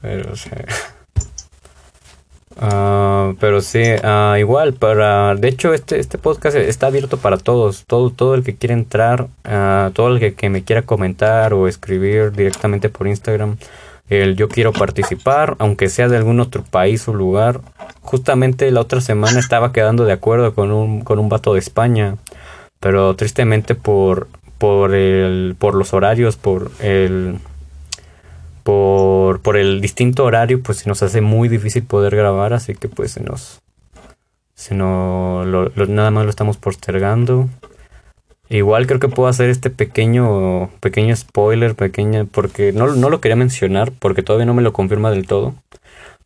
[0.00, 0.50] pero sí.
[2.60, 7.84] Uh, pero sí, uh, igual, para, de hecho este, este podcast está abierto para todos,
[7.86, 11.66] todo, todo el que quiera entrar, uh, todo el que, que, me quiera comentar o
[11.66, 13.56] escribir directamente por Instagram,
[14.20, 17.60] el yo quiero participar, aunque sea de algún otro país o lugar.
[18.00, 22.16] Justamente la otra semana estaba quedando de acuerdo con un, con un vato de España,
[22.80, 27.38] pero tristemente por, por, el, por los horarios, por el,
[28.62, 32.88] por, por el distinto horario, pues se nos hace muy difícil poder grabar, así que
[32.88, 33.60] pues se nos,
[34.54, 35.46] se nos,
[35.88, 37.48] nada más lo estamos postergando.
[38.52, 43.34] Igual creo que puedo hacer este pequeño pequeño spoiler, pequeña, porque no, no lo quería
[43.34, 45.54] mencionar, porque todavía no me lo confirma del todo.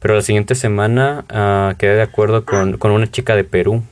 [0.01, 3.85] Pero la siguiente semana uh, quedé de acuerdo con, una chica de Perú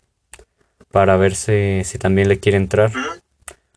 [0.91, 2.91] para ver si, también le quiere entrar.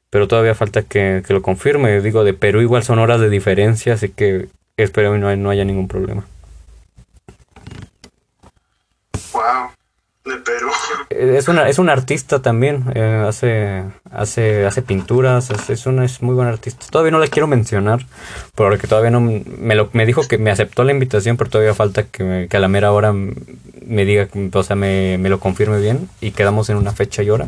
[0.10, 2.02] Pero todavía falta que, lo confirme.
[2.02, 5.66] Digo, de Perú igual son horas de diferencia, así que espero que no, no haya
[5.66, 6.26] ningún problema.
[9.34, 9.77] Wow
[10.28, 10.70] de Perú.
[11.10, 16.22] Es una, es un artista también, eh, hace, hace, hace pinturas, es, es, una, es
[16.22, 16.86] muy buen artista.
[16.90, 18.06] Todavía no la quiero mencionar,
[18.56, 22.04] porque todavía no me, lo, me dijo que me aceptó la invitación, pero todavía falta
[22.04, 26.10] que, que a la mera hora me diga, o sea, me, me, lo confirme bien
[26.22, 27.48] y quedamos en una fecha y hora.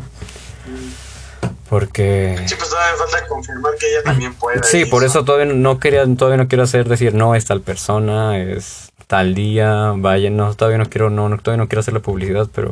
[1.68, 2.36] Porque...
[2.46, 4.60] Sí, pues todavía falta confirmar que ella también puede.
[4.64, 8.38] Sí, por eso todavía no quería, todavía no quiero hacer decir no es tal persona,
[8.38, 12.48] es tal día, vaya, no, todavía no quiero, no, todavía no quiero hacer la publicidad,
[12.54, 12.70] pero,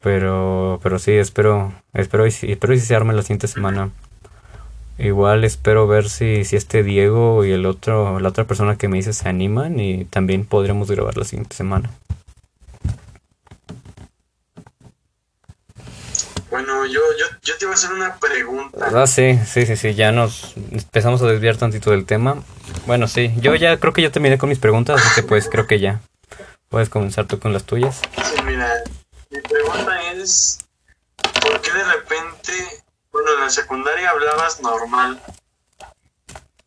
[0.00, 3.90] pero, pero sí, espero, espero y, espero y si se arme la siguiente semana.
[4.98, 8.96] Igual espero ver si, si este Diego y el otro, la otra persona que me
[8.96, 11.88] dice se animan y también podremos grabar la siguiente semana.
[16.50, 18.90] Bueno, yo, yo, yo te iba a hacer una pregunta.
[18.92, 22.42] Ah, sí, sí, sí, sí, ya nos empezamos a desviar tantito del tema.
[22.86, 25.68] Bueno, sí, yo ya creo que ya terminé con mis preguntas, así que pues creo
[25.68, 26.00] que ya
[26.68, 28.00] puedes comenzar tú con las tuyas.
[28.24, 28.68] Sí, mira,
[29.30, 30.58] mi pregunta es,
[31.40, 32.52] ¿por qué de repente,
[33.12, 35.22] bueno, en la secundaria hablabas normal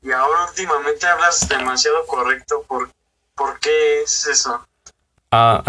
[0.02, 2.64] y ahora últimamente hablas demasiado correcto?
[2.70, 2.90] ¿Por,
[3.36, 4.66] ¿por qué es eso?
[5.30, 5.62] Ah,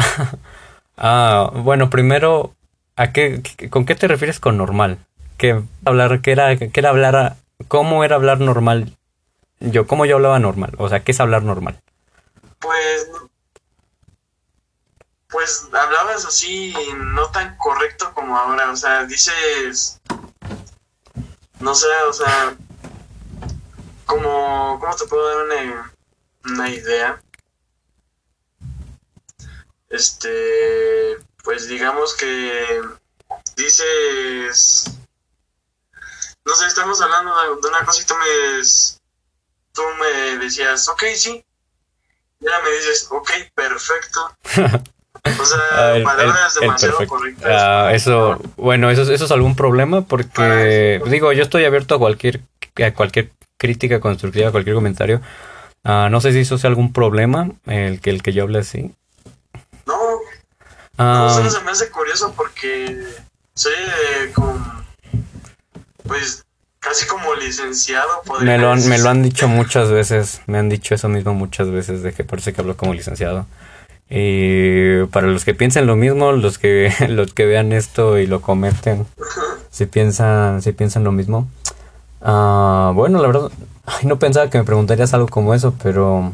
[0.97, 2.55] ah bueno, primero
[2.97, 4.99] ¿A qué, ¿Con qué te refieres con normal?
[5.37, 8.97] ¿Qué, hablar, qué era, qué era hablar, cómo era hablar normal?
[9.59, 10.75] Yo, ¿cómo yo hablaba normal?
[10.79, 11.81] O sea, ¿qué es hablar normal?
[12.61, 13.11] Pues,
[15.29, 18.71] pues hablabas así, no tan correcto como ahora.
[18.71, 20.01] O sea, dices,
[21.59, 22.57] no sé, o sea,
[24.07, 25.93] como, ¿cómo te puedo dar una,
[26.45, 27.21] una idea?
[29.89, 32.81] Este, pues digamos que
[33.57, 34.91] dices,
[36.45, 38.63] no sé, estamos hablando de una cosa y tú me,
[39.73, 41.45] tú me decías, ok, sí,
[42.41, 44.37] y ahora me dices, ok, perfecto.
[45.41, 47.47] O sea, ah, palabras demasiado correctas.
[47.47, 52.43] Ah, eso, bueno, eso, eso es algún problema porque, digo, yo estoy abierto a cualquier,
[52.85, 55.23] a cualquier crítica constructiva, a cualquier comentario.
[55.83, 58.93] Uh, no sé si eso sea algún problema, el que, el que yo hable así.
[60.97, 63.03] No, Ah, no, se me hace curioso porque
[63.55, 64.33] soy eh,
[66.05, 66.45] pues,
[66.79, 68.09] casi como licenciado.
[68.41, 71.71] Me lo, han, me lo han dicho muchas veces, me han dicho eso mismo muchas
[71.71, 73.47] veces, de que parece que hablo como licenciado.
[74.09, 74.75] Y
[75.05, 78.41] que para los que piensen lo mismo, los que los que vean esto y lo
[78.41, 79.07] cometen,
[79.71, 81.49] si piensan si piensan lo mismo.
[82.21, 83.51] Ah, bueno, la verdad,
[84.03, 86.33] no pensaba que me preguntarías algo como eso, pero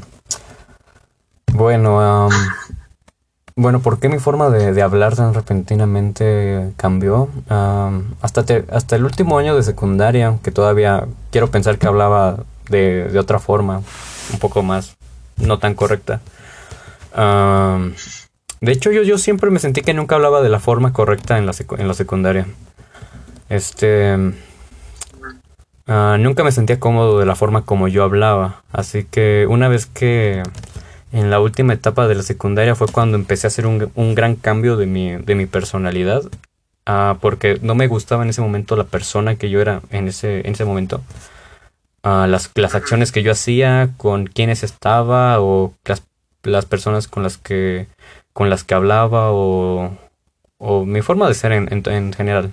[1.52, 2.28] bueno,
[3.60, 7.28] bueno, ¿por qué mi forma de, hablar tan repentinamente cambió?
[8.20, 12.38] hasta, hasta el último año de secundaria, que todavía quiero pensar que hablaba
[12.70, 13.82] de, de otra forma,
[14.32, 14.96] un poco más
[15.36, 16.20] no tan correcta.
[18.60, 21.44] de hecho, yo, yo siempre me sentí que nunca hablaba de la forma correcta en
[21.44, 22.46] la, en la secundaria.
[23.50, 24.16] Este...
[25.86, 28.62] Ah, nunca me sentía cómodo de la forma como yo hablaba.
[28.72, 30.42] Así que una vez que
[31.12, 34.36] en la última etapa de la secundaria fue cuando empecé a hacer un, un gran
[34.36, 36.22] cambio de mi, de mi personalidad.
[36.88, 40.40] Uh, porque no me gustaba en ese momento la persona que yo era en ese,
[40.40, 41.02] en ese momento.
[42.02, 46.02] Uh, las, las acciones que yo hacía, con quienes estaba o las,
[46.42, 47.86] las personas con las que
[48.32, 49.96] con las que hablaba o,
[50.58, 52.52] o mi forma de ser en, en, en, general.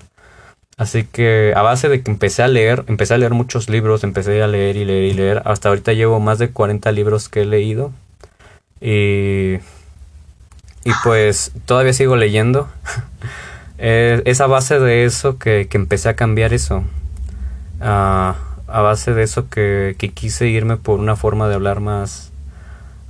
[0.78, 4.42] Así que a base de que empecé a leer, empecé a leer muchos libros, empecé
[4.44, 5.42] a leer y leer y leer.
[5.46, 7.94] Hasta ahorita llevo más de 40 libros que he leído.
[8.82, 9.56] Y,
[10.84, 12.68] y pues todavía sigo leyendo.
[13.78, 16.84] es a base de eso que, que empecé a cambiar eso.
[17.80, 18.34] Uh,
[18.70, 22.32] a base de eso que, que, quise irme por una forma de hablar más...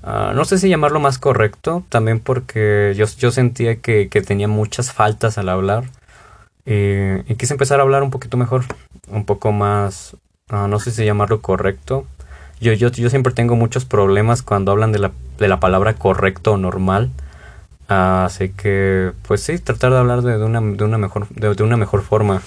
[0.04, 4.48] Uh, no sé si llamarlo más correcto, también porque yo, yo sentía que, que tenía
[4.48, 5.86] muchas faltas al hablar.
[6.66, 8.64] Y, y, quise empezar a hablar un poquito mejor,
[9.08, 10.16] un poco más...
[10.52, 12.06] Uh, no sé si llamarlo correcto.
[12.60, 16.54] Yo, yo, yo siempre tengo muchos problemas cuando hablan de la de la palabra correcto
[16.54, 17.12] o normal.
[17.88, 22.04] así que, pues sí, tratar de hablar de, una, de, una mejor, de, una mejor
[22.04, 22.42] forma.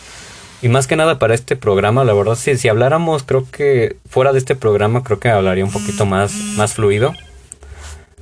[0.62, 4.32] Y más que nada para este programa, la verdad, sí, si habláramos, creo que fuera
[4.32, 7.14] de este programa, creo que hablaría un poquito más, más fluido.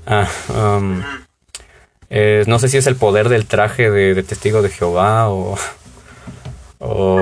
[0.06, 1.02] Ah, um,
[2.46, 5.56] no sé si es el poder del traje de, testigo de Jehová o,
[6.78, 7.20] o,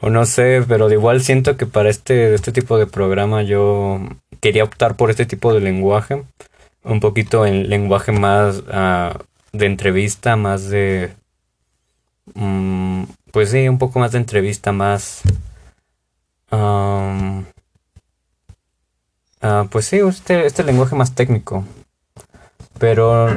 [0.00, 4.00] o, no sé, pero de igual siento que para este, este tipo de programa yo
[4.40, 6.24] quería optar por este tipo de lenguaje,
[6.84, 9.18] un poquito en lenguaje más uh,
[9.52, 11.12] de entrevista, más de...
[12.34, 15.22] Um, pues sí, un poco más de entrevista, más...
[16.50, 17.40] Um,
[19.42, 21.64] uh, pues sí, este, este lenguaje más técnico.
[22.78, 23.28] Pero,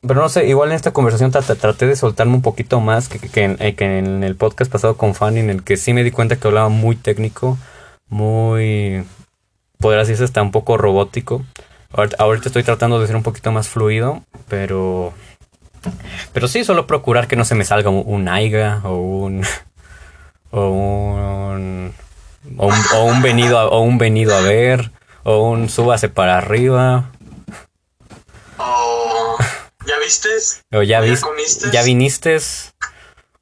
[0.00, 3.98] pero no sé, igual en esta conversación traté de soltarme un poquito más en, que
[3.98, 6.68] en el podcast pasado con Fanny, en el que sí me di cuenta que hablaba
[6.68, 7.58] muy técnico,
[8.08, 9.04] muy
[9.78, 11.44] podrá decirse está un poco robótico.
[11.92, 15.14] Ahorita estoy tratando de ser un poquito más fluido, pero...
[16.32, 19.44] Pero sí, solo procurar que no se me salga un, aiga o un...
[20.50, 21.94] O un...
[22.56, 24.90] O un, venido a, o un venido a ver,
[25.22, 27.10] o un súbase para arriba.
[28.56, 29.36] O
[29.86, 30.62] ya vistes.
[30.72, 32.38] O ya, ya, ya viniste.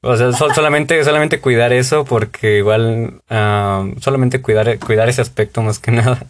[0.07, 5.78] O sea, solamente, solamente cuidar eso porque igual uh, solamente cuidar, cuidar ese aspecto más
[5.80, 6.20] que nada.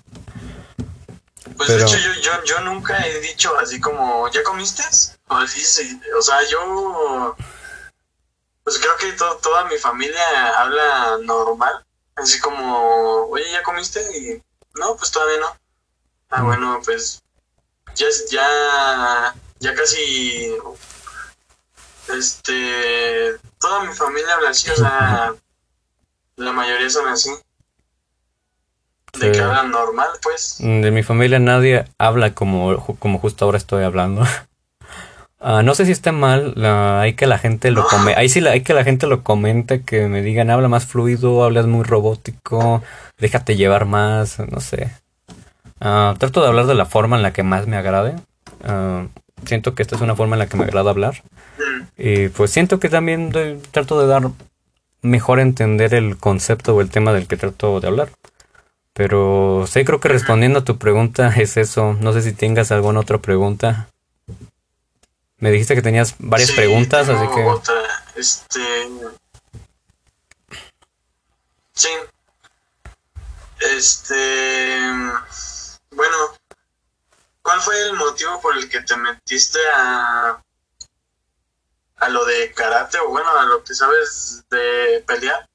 [1.57, 4.83] Pues de hecho yo, yo, yo, nunca he dicho así como, ¿ya comiste?
[5.29, 7.37] O, así, o sea, yo
[8.65, 11.85] pues creo que toda mi familia habla normal.
[12.17, 14.01] Así como, oye, ¿ya comiste?
[14.19, 14.43] Y
[14.75, 15.57] no, pues todavía no.
[16.31, 16.47] Ah, mm.
[16.47, 17.23] bueno, pues
[17.95, 20.53] ya, ya, ya casi
[22.09, 25.35] este, toda mi familia habla así, o sea,
[26.37, 27.31] la mayoría son así.
[29.19, 30.59] De que hablan normal, pues.
[30.61, 34.25] De mi familia nadie habla como, como justo ahora estoy hablando.
[35.41, 38.47] Uh, no sé si está mal, uh, hay que la gente lo come, ahí sí
[38.47, 42.83] hay que la gente lo comente, que me digan habla más fluido, hablas muy robótico,
[43.17, 44.91] déjate llevar más, no sé.
[45.81, 48.17] Uh, trato de hablar de la forma en la que más me agrade.
[49.47, 51.23] siento que esta es una forma en la que me agrada hablar.
[51.97, 53.33] Y pues siento que también
[53.71, 54.31] trato de dar
[55.03, 58.11] mejor entender el concepto o el tema del que trato de hablar.
[58.93, 61.95] Pero sí, creo que respondiendo a tu pregunta es eso.
[62.01, 63.89] No sé si tengas alguna otra pregunta.
[65.39, 68.21] Me dijiste que tenías varias preguntas, así que...
[68.21, 68.61] Este...
[71.75, 71.91] Sí.
[73.61, 74.89] Este...
[75.91, 76.17] Bueno,
[77.43, 80.43] ¿cuál fue el motivo por el que te metiste a
[81.97, 85.49] a lo de karate o bueno, a lo que sabes de pelear?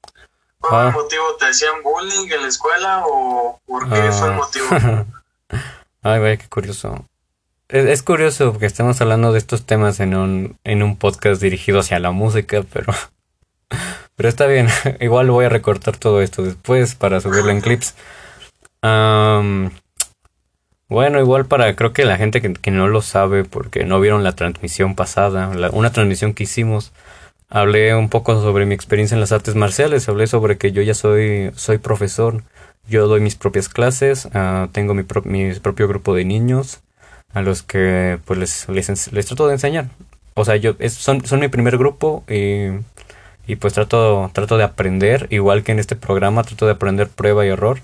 [0.58, 0.90] ¿Por ah.
[0.90, 4.36] motivo te hacían bullying en la escuela o por qué fue el ah.
[4.36, 4.66] motivo?
[6.02, 7.06] Ay, vaya, qué curioso.
[7.68, 11.98] Es, curioso porque estamos hablando de estos temas en un, en un podcast dirigido hacia
[11.98, 12.92] la música, pero,
[14.16, 14.68] pero está bien.
[15.00, 17.94] Igual voy a recortar todo esto después para subirlo en clips.
[20.92, 24.32] Bueno, igual para, creo que la gente que, no lo sabe porque no vieron la
[24.32, 26.92] transmisión pasada, una transmisión que hicimos,
[27.48, 30.92] hablé un poco sobre mi experiencia en las artes marciales, hablé sobre que yo ya
[30.92, 32.44] soy, soy profesor,
[32.88, 36.82] yo doy mis propias clases, uh, tengo mi, mi, propio grupo de niños
[37.32, 39.86] a los que pues les, les, les trato de enseñar.
[40.34, 42.66] O sea, yo es, son, son mi primer grupo y,
[43.46, 47.46] y pues trato, trato de aprender, igual que en este programa, trato de aprender prueba
[47.46, 47.80] y error.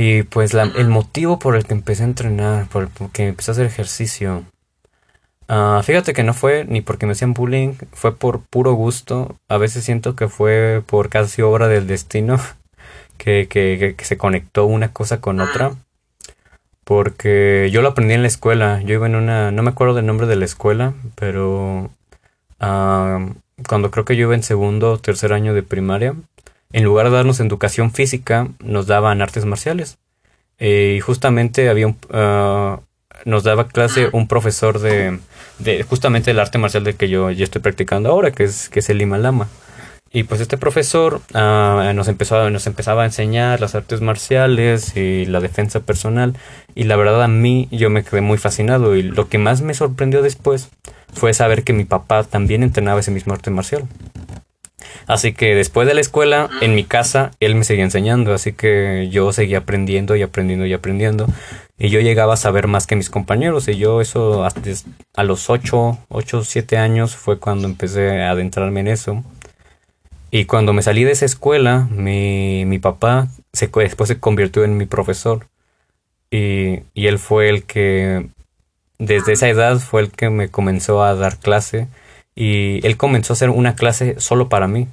[0.00, 3.50] Y pues la, el motivo por el que empecé a entrenar, por el que empecé
[3.50, 4.44] a hacer ejercicio,
[5.48, 9.34] uh, fíjate que no fue ni porque me hacían bullying, fue por puro gusto.
[9.48, 12.38] A veces siento que fue por casi obra del destino
[13.18, 15.72] que, que, que se conectó una cosa con otra.
[16.84, 18.80] Porque yo lo aprendí en la escuela.
[18.82, 19.50] Yo iba en una.
[19.50, 21.90] No me acuerdo del nombre de la escuela, pero.
[22.60, 23.34] Uh,
[23.68, 26.14] cuando creo que yo iba en segundo o tercer año de primaria,
[26.72, 29.98] en lugar de darnos educación física, nos daban artes marciales.
[30.58, 32.80] Eh, y justamente había un, uh,
[33.24, 35.18] nos daba clase un profesor de,
[35.58, 38.80] de justamente el arte marcial del que yo, yo estoy practicando ahora, que es, que
[38.80, 39.48] es el Lima Lama.
[40.10, 45.26] Y pues este profesor uh, nos, empezó, nos empezaba a enseñar las artes marciales y
[45.26, 46.34] la defensa personal.
[46.74, 48.96] Y la verdad a mí yo me quedé muy fascinado.
[48.96, 50.70] Y lo que más me sorprendió después
[51.12, 53.84] fue saber que mi papá también entrenaba ese mismo arte marcial.
[55.06, 59.08] Así que después de la escuela, en mi casa, él me seguía enseñando, así que
[59.10, 61.26] yo seguía aprendiendo y aprendiendo y aprendiendo.
[61.78, 63.68] Y yo llegaba a saber más que mis compañeros.
[63.68, 64.46] Y yo eso
[65.14, 69.24] a los 8, 8, 7 años fue cuando empecé a adentrarme en eso.
[70.30, 74.76] Y cuando me salí de esa escuela, mi, mi papá se, después se convirtió en
[74.76, 75.46] mi profesor.
[76.30, 78.28] Y, y él fue el que,
[78.98, 81.88] desde esa edad, fue el que me comenzó a dar clase
[82.40, 84.86] y él comenzó a hacer una clase solo para mí.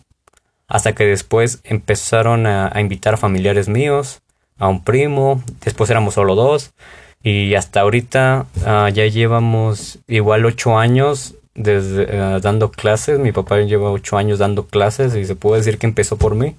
[0.68, 4.24] Hasta que después empezaron a, invitar a familiares míos,
[4.58, 6.74] a un primo, después éramos solo dos.
[7.22, 13.20] Y hasta ahorita ah, ya llevamos igual ocho años ah, dando clases.
[13.20, 16.56] Mi papá lleva ocho años dando clases y se puede decir que empezó por mí.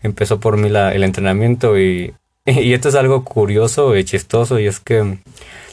[0.00, 2.14] Empezó por mí la, el entrenamiento y,
[2.46, 5.18] y esto es algo curioso y chistoso y es que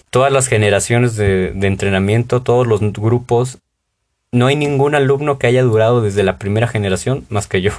[0.09, 3.59] todas las generaciones de, de entrenamiento, todos los grupos
[4.33, 7.71] no hay ningún alumno que haya durado desde la primera generación más que yo.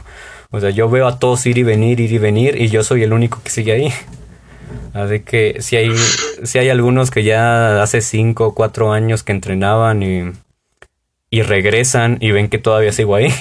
[0.50, 3.02] O sea, yo veo a todos ir y venir, ir y venir, y yo soy
[3.02, 3.92] el único que sigue ahí.
[4.94, 5.90] Así que si hay,
[6.44, 10.32] si hay algunos que ya hace 5 o 4 años que entrenaban y,
[11.28, 13.34] y regresan y ven que todavía sigo ahí.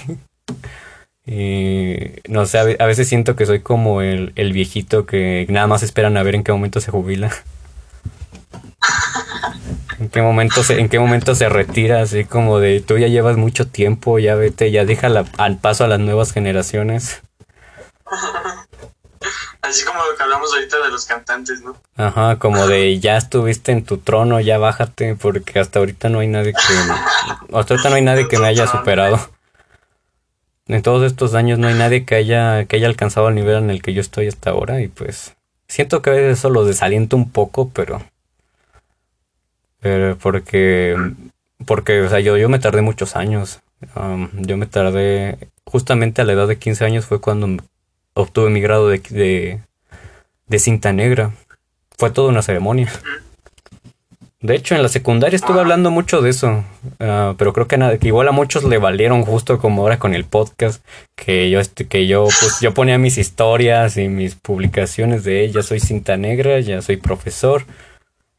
[1.27, 1.97] y
[2.27, 6.17] no sé, a veces siento que soy como el, el viejito que nada más esperan
[6.17, 7.31] a ver en qué momento se jubila.
[10.03, 12.01] ¿En qué momento se, en qué momento se retira?
[12.01, 15.87] Así como de tú ya llevas mucho tiempo, ya vete, ya deja al paso a
[15.87, 17.21] las nuevas generaciones.
[19.61, 21.77] Así como lo que hablamos ahorita de los cantantes, ¿no?
[21.95, 26.27] Ajá, como de ya estuviste en tu trono, ya bájate, porque hasta ahorita no hay
[26.27, 26.59] nadie que.
[27.57, 29.29] hasta ahorita no hay nadie que me haya superado.
[30.67, 33.69] En todos estos años no hay nadie que haya, que haya alcanzado el nivel en
[33.69, 35.33] el que yo estoy hasta ahora, y pues.
[35.69, 38.03] Siento que a veces eso lo desaliento un poco, pero
[40.21, 40.95] porque,
[41.65, 43.61] porque, o sea, yo, yo me tardé muchos años.
[44.33, 47.63] yo me tardé, justamente a la edad de 15 años fue cuando
[48.13, 49.59] obtuve mi grado de,
[50.47, 51.31] de, cinta negra.
[51.97, 52.91] Fue toda una ceremonia.
[54.43, 56.65] De hecho, en la secundaria estuve hablando mucho de eso,
[56.99, 60.83] ah, pero creo que, igual a muchos le valieron justo como ahora con el podcast,
[61.15, 65.79] que yo, que yo, pues, yo ponía mis historias y mis publicaciones de, ya soy
[65.79, 67.63] cinta negra, ya soy profesor,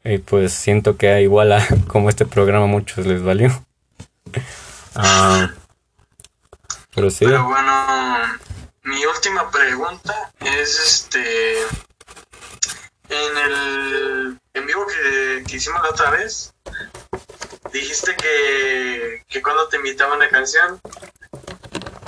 [0.05, 3.65] y pues siento que igual a como este programa muchos les valió.
[4.97, 5.51] Ah,
[6.95, 7.25] pero sí.
[7.25, 8.39] Pero bueno,
[8.83, 11.57] mi última pregunta es este
[13.09, 16.53] en el en vivo que, que hicimos la otra vez
[17.73, 20.79] dijiste que, que cuando te invitaban a canción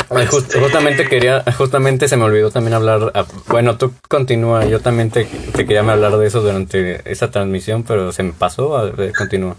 [0.09, 5.11] este, justamente quería, justamente se me olvidó también hablar, ah, bueno, tú continúa, yo también
[5.11, 9.55] te, quería hablar de eso durante esa transmisión, pero se me pasó, a ver, continúa.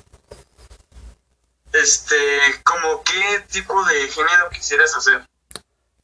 [1.73, 2.17] Este,
[2.65, 5.23] como qué tipo de género quisieras hacer?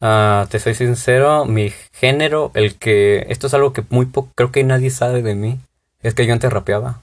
[0.01, 4.53] Ah, te soy sincero, mi género, el que, esto es algo que muy poco, creo
[4.53, 5.59] que nadie sabe de mí,
[6.03, 7.03] es que yo antes rapeaba.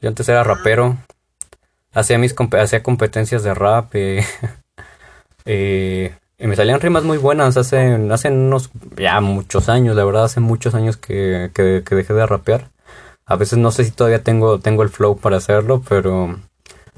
[0.00, 0.96] Yo antes era rapero,
[1.92, 4.18] hacía mis hacía competencias de rap y
[5.44, 10.24] Eh, y me salían rimas muy buenas hace, hace unos, ya muchos años, la verdad,
[10.24, 12.70] hace muchos años que, que, dejé de rapear.
[13.26, 16.40] A veces no sé si todavía tengo, tengo el flow para hacerlo, pero,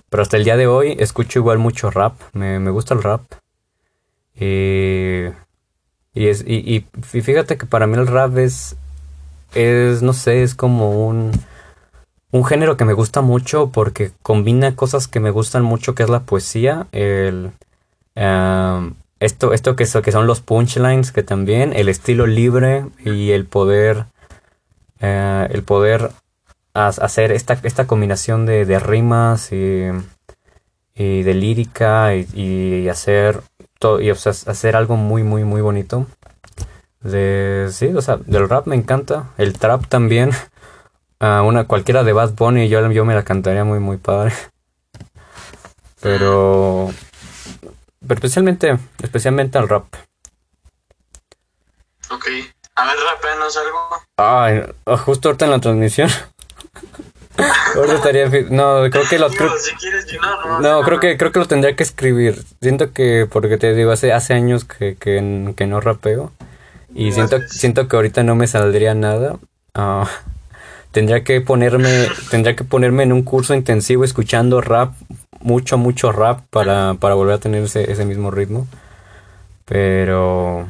[0.09, 3.21] pero hasta el día de hoy escucho igual mucho rap, me, me gusta el rap.
[4.35, 5.27] Y,
[6.15, 8.77] y, es, y, y, fíjate que para mí el rap es,
[9.55, 11.33] es, no sé, es como un,
[12.31, 16.09] un género que me gusta mucho porque combina cosas que me gustan mucho, que es
[16.09, 17.53] la poesía, el,
[18.15, 24.07] esto, esto que, son los punchlines, que también, el estilo libre y el poder,
[25.01, 26.11] eh, el poder
[26.75, 29.91] hacer esta, esta combinación de, rimas y,
[30.97, 33.41] de lírica y, hacer
[33.79, 36.07] todo, y, hacer algo muy, muy, muy bonito.
[37.05, 39.31] De, sí, o sea, del rap me encanta.
[39.37, 40.31] El trap también.
[41.21, 44.33] Uh, una cualquiera de Bad Bunny yo, yo me la cantaría muy, muy padre.
[46.01, 46.91] Pero,
[48.07, 49.85] pero especialmente, especialmente al rap.
[52.11, 52.27] Ok.
[52.77, 53.79] A ver, rapeanos algo.
[54.17, 56.09] Ay, ah, justo ahorita en la transmisión.
[57.77, 58.29] ahorita estaría.
[58.51, 59.29] No, creo que lo.
[59.31, 62.43] Creo, si quieres, no, no, no, creo que creo que lo tendría que escribir.
[62.61, 66.33] Siento que, porque te digo, hace, hace años que, que, que no rapeo.
[66.95, 69.39] Y siento, siento que ahorita no me saldría nada.
[69.77, 70.07] Uh,
[70.93, 74.95] tendría que ponerme, tendría que ponerme en un curso intensivo escuchando rap,
[75.45, 78.67] mucho, mucho rap para, para volver a tener ese, ese mismo ritmo.
[79.67, 80.67] Pero,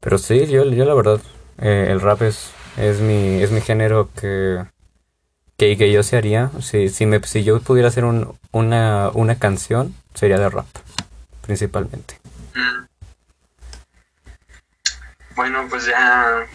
[0.00, 1.20] pero sí, yo, yo la verdad,
[1.58, 4.64] eh, el rap es, es mi, es mi género que,
[5.56, 6.50] que, que yo se haría.
[6.60, 10.66] Si, si, me, si yo pudiera hacer un, una, una canción, sería de rap,
[11.42, 12.18] principalmente.
[12.54, 12.86] Mm.
[15.36, 16.46] Bueno, pues ya.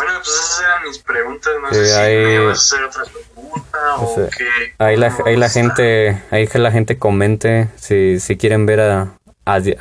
[0.00, 1.52] Bueno, pues esas eran mis preguntas.
[1.60, 4.48] No sé si me ibas a hacer otra pregunta o, qué.
[4.78, 9.12] Ahí la, ahí la gente, ahí que la gente comente si, si quieren ver a,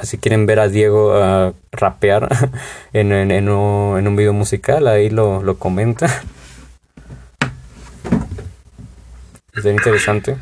[0.04, 2.28] si quieren ver a Diego uh, rapear
[2.92, 6.08] en, en, en, un, en un video musical, ahí lo, lo comenta.
[9.56, 10.36] Es interesante.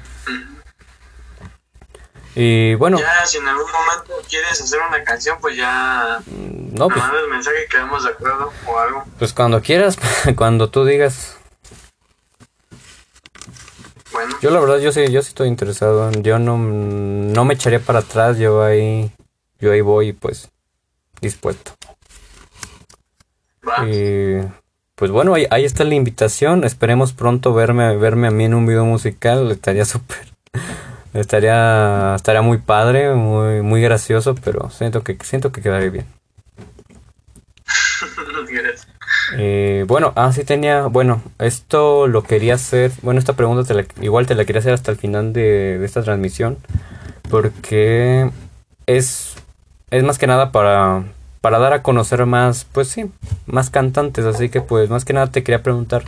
[2.40, 3.00] Y bueno.
[3.00, 6.20] Ya, si en algún momento quieres hacer una canción, pues ya.
[6.28, 7.00] No, pues.
[7.00, 9.06] Manda el mensaje y quedamos de acuerdo o algo.
[9.18, 9.98] Pues cuando quieras,
[10.36, 11.36] cuando tú digas.
[14.12, 14.36] Bueno.
[14.40, 16.12] Yo la verdad, yo sí, yo sí estoy interesado.
[16.12, 19.12] Yo no, no me echaría para atrás, yo ahí.
[19.60, 20.52] Yo ahí voy, pues.
[21.20, 21.72] Dispuesto.
[23.68, 23.84] Va.
[23.90, 24.48] Y.
[24.94, 26.66] Pues bueno, ahí, ahí está la invitación.
[26.66, 29.50] Esperemos pronto verme, verme a mí en un video musical.
[29.50, 30.38] Estaría súper
[31.18, 36.06] Estaría, estaría muy padre, muy, muy gracioso, pero siento que, siento que quedaría bien.
[39.38, 44.36] Eh, bueno, ah, sí tenía, bueno, esto lo quería hacer, bueno, esta pregunta igual te
[44.36, 46.58] la quería hacer hasta el final de, esta transmisión,
[47.30, 48.32] porque
[48.86, 49.36] es,
[49.92, 51.04] es más que nada para,
[51.42, 53.12] para dar a conocer más, pues sí,
[53.48, 56.04] más cantantes, así que pues más que nada te quería preguntar,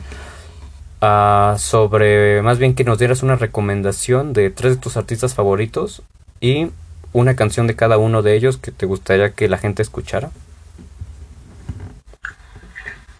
[1.02, 6.02] Ah, sobre más bien que nos dieras una recomendación de tres de tus artistas favoritos
[6.42, 6.72] y
[7.14, 10.30] una canción de cada uno de ellos que te gustaría que la gente escuchara.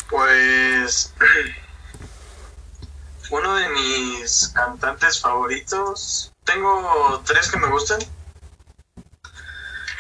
[0.10, 1.14] Pues
[3.32, 8.00] uno de mis cantantes favoritos, tengo tres que me gustan.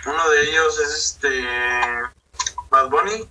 [0.05, 1.45] Uno de ellos es este
[2.69, 3.25] Bad Bunny,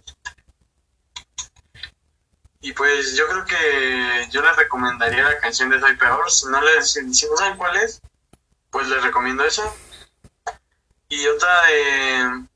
[2.60, 6.30] y pues yo creo que yo les recomendaría la canción de Soy Peor.
[6.30, 8.02] Si no, les, si no saben cuál es,
[8.70, 9.62] pues les recomiendo esa.
[11.08, 12.46] Y otra de...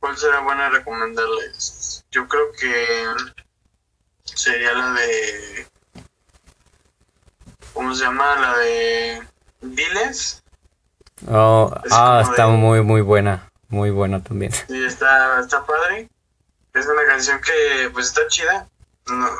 [0.00, 2.04] ¿Cuál será buena recomendarles?
[2.10, 3.06] Yo creo que
[4.24, 5.66] sería la de...
[7.72, 8.36] ¿Cómo se llama?
[8.36, 9.28] La de...
[9.60, 10.42] Diles.
[11.28, 13.50] Oh, ah, está muy, muy buena.
[13.68, 14.52] Muy buena también.
[14.52, 16.08] Sí, está, está padre
[16.78, 18.68] es una canción que pues está chida.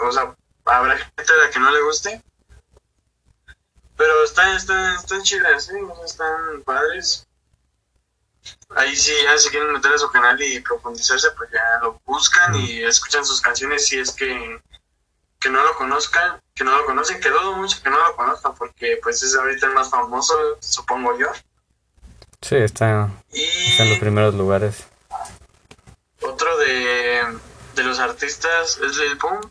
[0.03, 0.35] o sea,
[0.65, 2.23] habrá gente a la que no le guste.
[3.97, 5.81] Pero están, están, están chidas, ¿eh?
[6.05, 7.27] están padres.
[8.77, 12.55] Ahí sí, ya si quieren meter a su canal y profundizarse, pues ya lo buscan
[12.55, 14.61] y escuchan sus canciones si es que,
[15.41, 18.55] que no lo conozcan, que no lo conocen, que dudo mucho que no lo conozcan
[18.55, 21.27] porque pues es ahorita el más famoso, supongo yo.
[22.41, 24.87] Sí, está, está en los primeros lugares.
[26.29, 27.39] Otro de,
[27.75, 29.47] de los artistas es Lil Pump.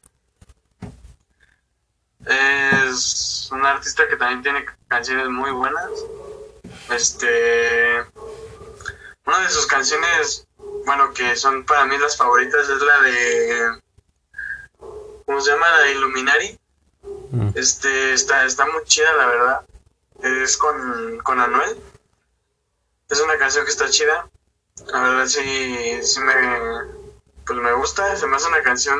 [2.23, 5.89] Es un artista que también tiene canciones muy buenas.
[6.91, 8.05] Este.
[9.25, 10.47] Una de sus canciones,
[10.85, 13.81] bueno, que son para mí las favoritas, es la de.
[15.25, 15.71] ¿Cómo se llama?
[15.71, 16.59] La de Illuminari.
[17.31, 17.49] Mm.
[17.55, 19.61] Este, está, está muy chida, la verdad.
[20.21, 21.75] Es con, con Anuel.
[23.09, 24.29] Es una canción que está chida.
[24.85, 26.33] La verdad sí, sí me,
[27.45, 28.99] pues me gusta, se me hace una canción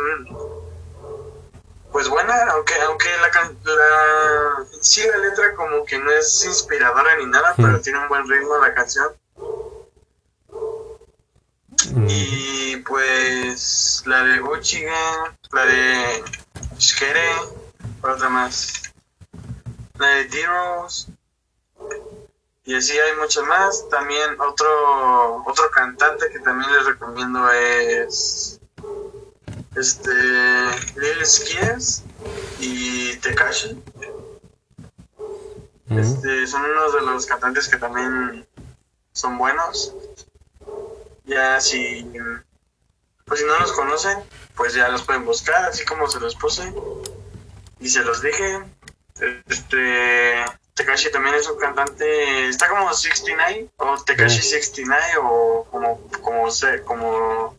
[1.92, 7.26] pues buena, aunque aunque la, la sí la letra como que no es inspiradora ni
[7.26, 9.14] nada, pero tiene un buen ritmo la canción.
[12.08, 14.94] Y pues la de Uchigen,
[15.52, 16.24] la de
[16.78, 17.32] Shikere,
[18.02, 18.84] otra más.
[19.98, 21.08] La de Heroes.
[22.68, 23.88] Y así hay muchas más.
[23.90, 28.60] También otro otro cantante que también les recomiendo es
[29.74, 30.12] este
[30.98, 32.04] Lil Skies
[32.60, 33.82] y Tekashi.
[35.90, 38.46] Este, son unos de los cantantes que también
[39.14, 39.96] son buenos.
[41.24, 42.06] Ya si
[43.24, 44.20] pues si no los conocen,
[44.58, 46.74] pues ya los pueden buscar, así como se los puse.
[47.80, 48.62] Y se los dije.
[49.48, 50.44] Este
[50.78, 56.48] Tekashi también es un cantante, está como 69 o Tekashi 69 o como como
[56.86, 57.58] como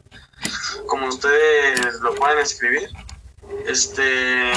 [0.86, 2.88] como ustedes lo pueden escribir.
[3.66, 4.52] Este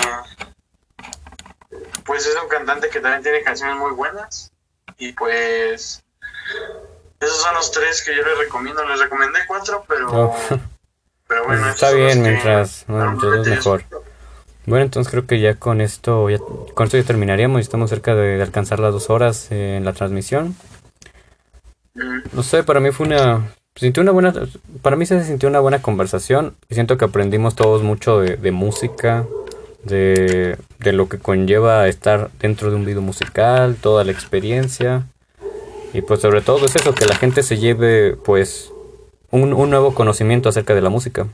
[2.06, 4.52] pues es un cantante que también tiene canciones muy buenas
[4.98, 6.04] y pues
[7.20, 8.84] esos son los tres que yo les recomiendo.
[8.86, 10.38] Les recomendé cuatro, pero, oh.
[11.28, 11.70] pero bueno.
[11.70, 13.84] Está bien, mientras, es mejor.
[14.66, 16.38] Bueno, entonces creo que ya con esto ya,
[16.74, 17.62] con esto ya terminaríamos.
[17.62, 20.56] Estamos cerca de, alcanzar las dos horas en la transmisión.
[22.34, 24.34] No sé, para mí fue una sintió una buena
[24.82, 28.52] para mí se sintió una buena conversación y siento que aprendimos todos mucho de, de
[28.52, 29.26] música
[29.84, 35.08] de, de, lo que conlleva estar dentro de un video musical toda la experiencia
[35.94, 38.72] y pues sobre todo es eso que la gente se lleve pues
[39.32, 41.28] un, un nuevo conocimiento acerca de la música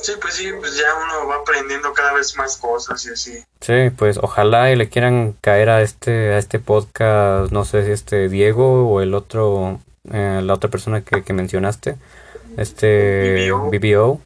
[0.00, 3.44] Sí, pues sí, pues ya uno va aprendiendo cada vez más cosas y así.
[3.60, 7.92] Sí, pues ojalá y le quieran caer a este a este podcast, no sé si
[7.92, 9.80] este Diego o el otro
[10.12, 11.96] eh, la otra persona que, que mencionaste,
[12.56, 14.20] este BBO.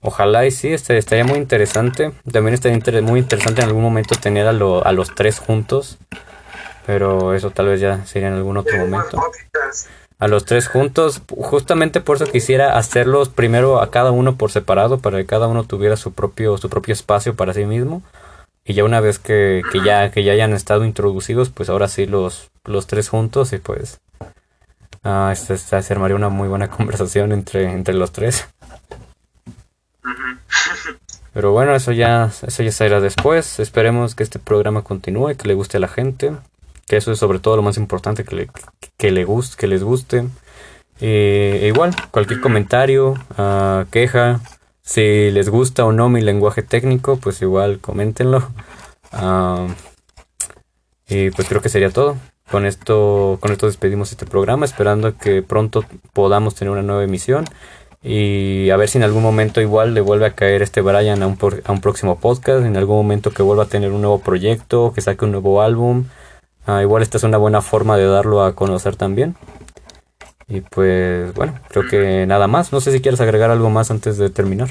[0.00, 2.12] Ojalá y sí, este, estaría muy interesante.
[2.30, 5.98] También estaría muy interesante en algún momento tener a, a los tres juntos.
[6.86, 9.22] Pero eso tal vez ya sería en algún otro momento.
[10.22, 14.98] A los tres juntos, justamente por eso quisiera hacerlos primero a cada uno por separado,
[14.98, 18.02] para que cada uno tuviera su propio, su propio espacio para sí mismo.
[18.64, 22.06] Y ya una vez que, que ya, que ya hayan estado introducidos, pues ahora sí
[22.06, 24.00] los, los tres juntos y pues
[25.04, 28.48] Ah, esta, se armaría una muy buena conversación entre, entre los tres.
[31.32, 33.58] Pero bueno, eso ya, eso ya será después.
[33.58, 36.32] Esperemos que este programa continúe, que le guste a la gente.
[36.86, 38.50] Que eso es sobre todo lo más importante, que, le,
[38.96, 40.24] que, le guste, que les guste.
[41.00, 44.40] e igual, cualquier comentario, uh, queja,
[44.82, 48.50] si les gusta o no mi lenguaje técnico, pues igual coméntenlo.
[49.12, 49.68] Ah,
[51.08, 52.16] y pues creo que sería todo
[52.52, 57.46] con esto, con esto despedimos este programa, esperando que pronto podamos tener una nueva emisión.
[58.02, 61.26] Y a ver si en algún momento igual le vuelve a caer este Brian a
[61.26, 64.92] un, a un próximo podcast, en algún momento que vuelva a tener un nuevo proyecto,
[64.92, 66.04] que saque un nuevo álbum.
[66.66, 69.36] Ah, igual esta es una buena forma de darlo a conocer también.
[70.48, 72.72] Y pues bueno, creo que nada más.
[72.72, 74.68] No sé si quieres agregar algo más antes de terminar.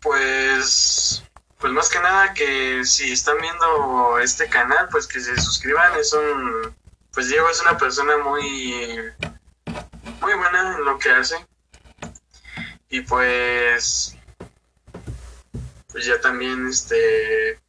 [0.00, 1.22] Pues
[1.62, 5.96] pues más que nada que si están viendo este canal, pues que se suscriban.
[5.96, 6.74] Es un,
[7.12, 8.96] pues Diego es una persona muy,
[10.20, 11.36] muy buena en lo que hace.
[12.88, 14.16] Y pues,
[15.92, 17.60] pues ya también, este,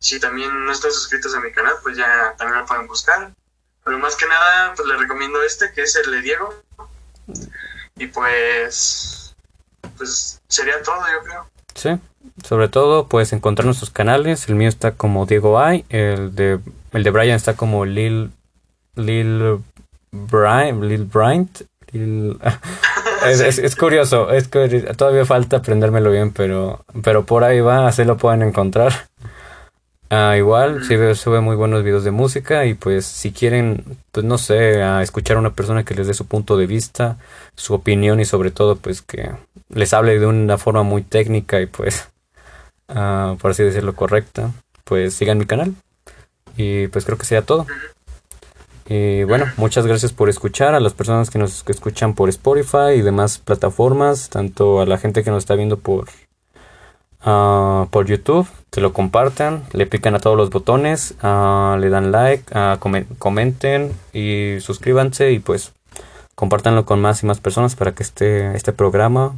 [0.00, 3.32] si también no están suscritos a mi canal, pues ya también lo pueden buscar.
[3.84, 6.54] Pero más que nada, pues les recomiendo este, que es el de Diego.
[7.96, 9.34] Y pues,
[9.96, 11.46] pues sería todo, yo creo.
[11.74, 11.90] Sí,
[12.46, 14.48] sobre todo puedes encontrar nuestros canales.
[14.48, 16.60] El mío está como Diego I, el de,
[16.92, 18.30] el de Brian está como Lil,
[18.96, 19.58] Lil
[20.10, 21.62] Brian, Lil Bryant.
[23.26, 24.48] es, curioso, es
[24.96, 28.92] todavía falta aprendérmelo bien, pero, pero por ahí va, así lo pueden encontrar.
[30.12, 34.38] Ah, igual, sí sube muy buenos videos de música y pues si quieren, pues no
[34.38, 37.16] sé, a escuchar a una persona que les dé su punto de vista,
[37.54, 39.30] su opinión y sobre todo pues que
[39.68, 42.08] les hable de una forma muy técnica y pues,
[42.88, 44.50] uh, por así decirlo, correcta,
[44.82, 45.74] pues sigan mi canal.
[46.56, 47.66] Y pues creo que sería todo.
[48.88, 53.02] Y bueno, muchas gracias por escuchar a las personas que nos escuchan por Spotify y
[53.02, 56.08] demás plataformas, tanto a la gente que nos está viendo por,
[57.24, 62.12] uh, por YouTube, que lo compartan, le pican a todos los botones, uh, le dan
[62.12, 62.44] like,
[63.18, 65.72] comenten y suscríbanse y pues
[66.34, 69.34] compártanlo con más y más personas para que este, este programa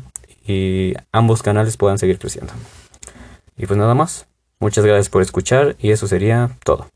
[0.46, 2.52] y ambos canales puedan seguir creciendo.
[3.56, 4.26] Y pues nada más.
[4.62, 6.86] Muchas gracias por escuchar y eso sería todo.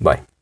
[0.00, 0.33] Bye.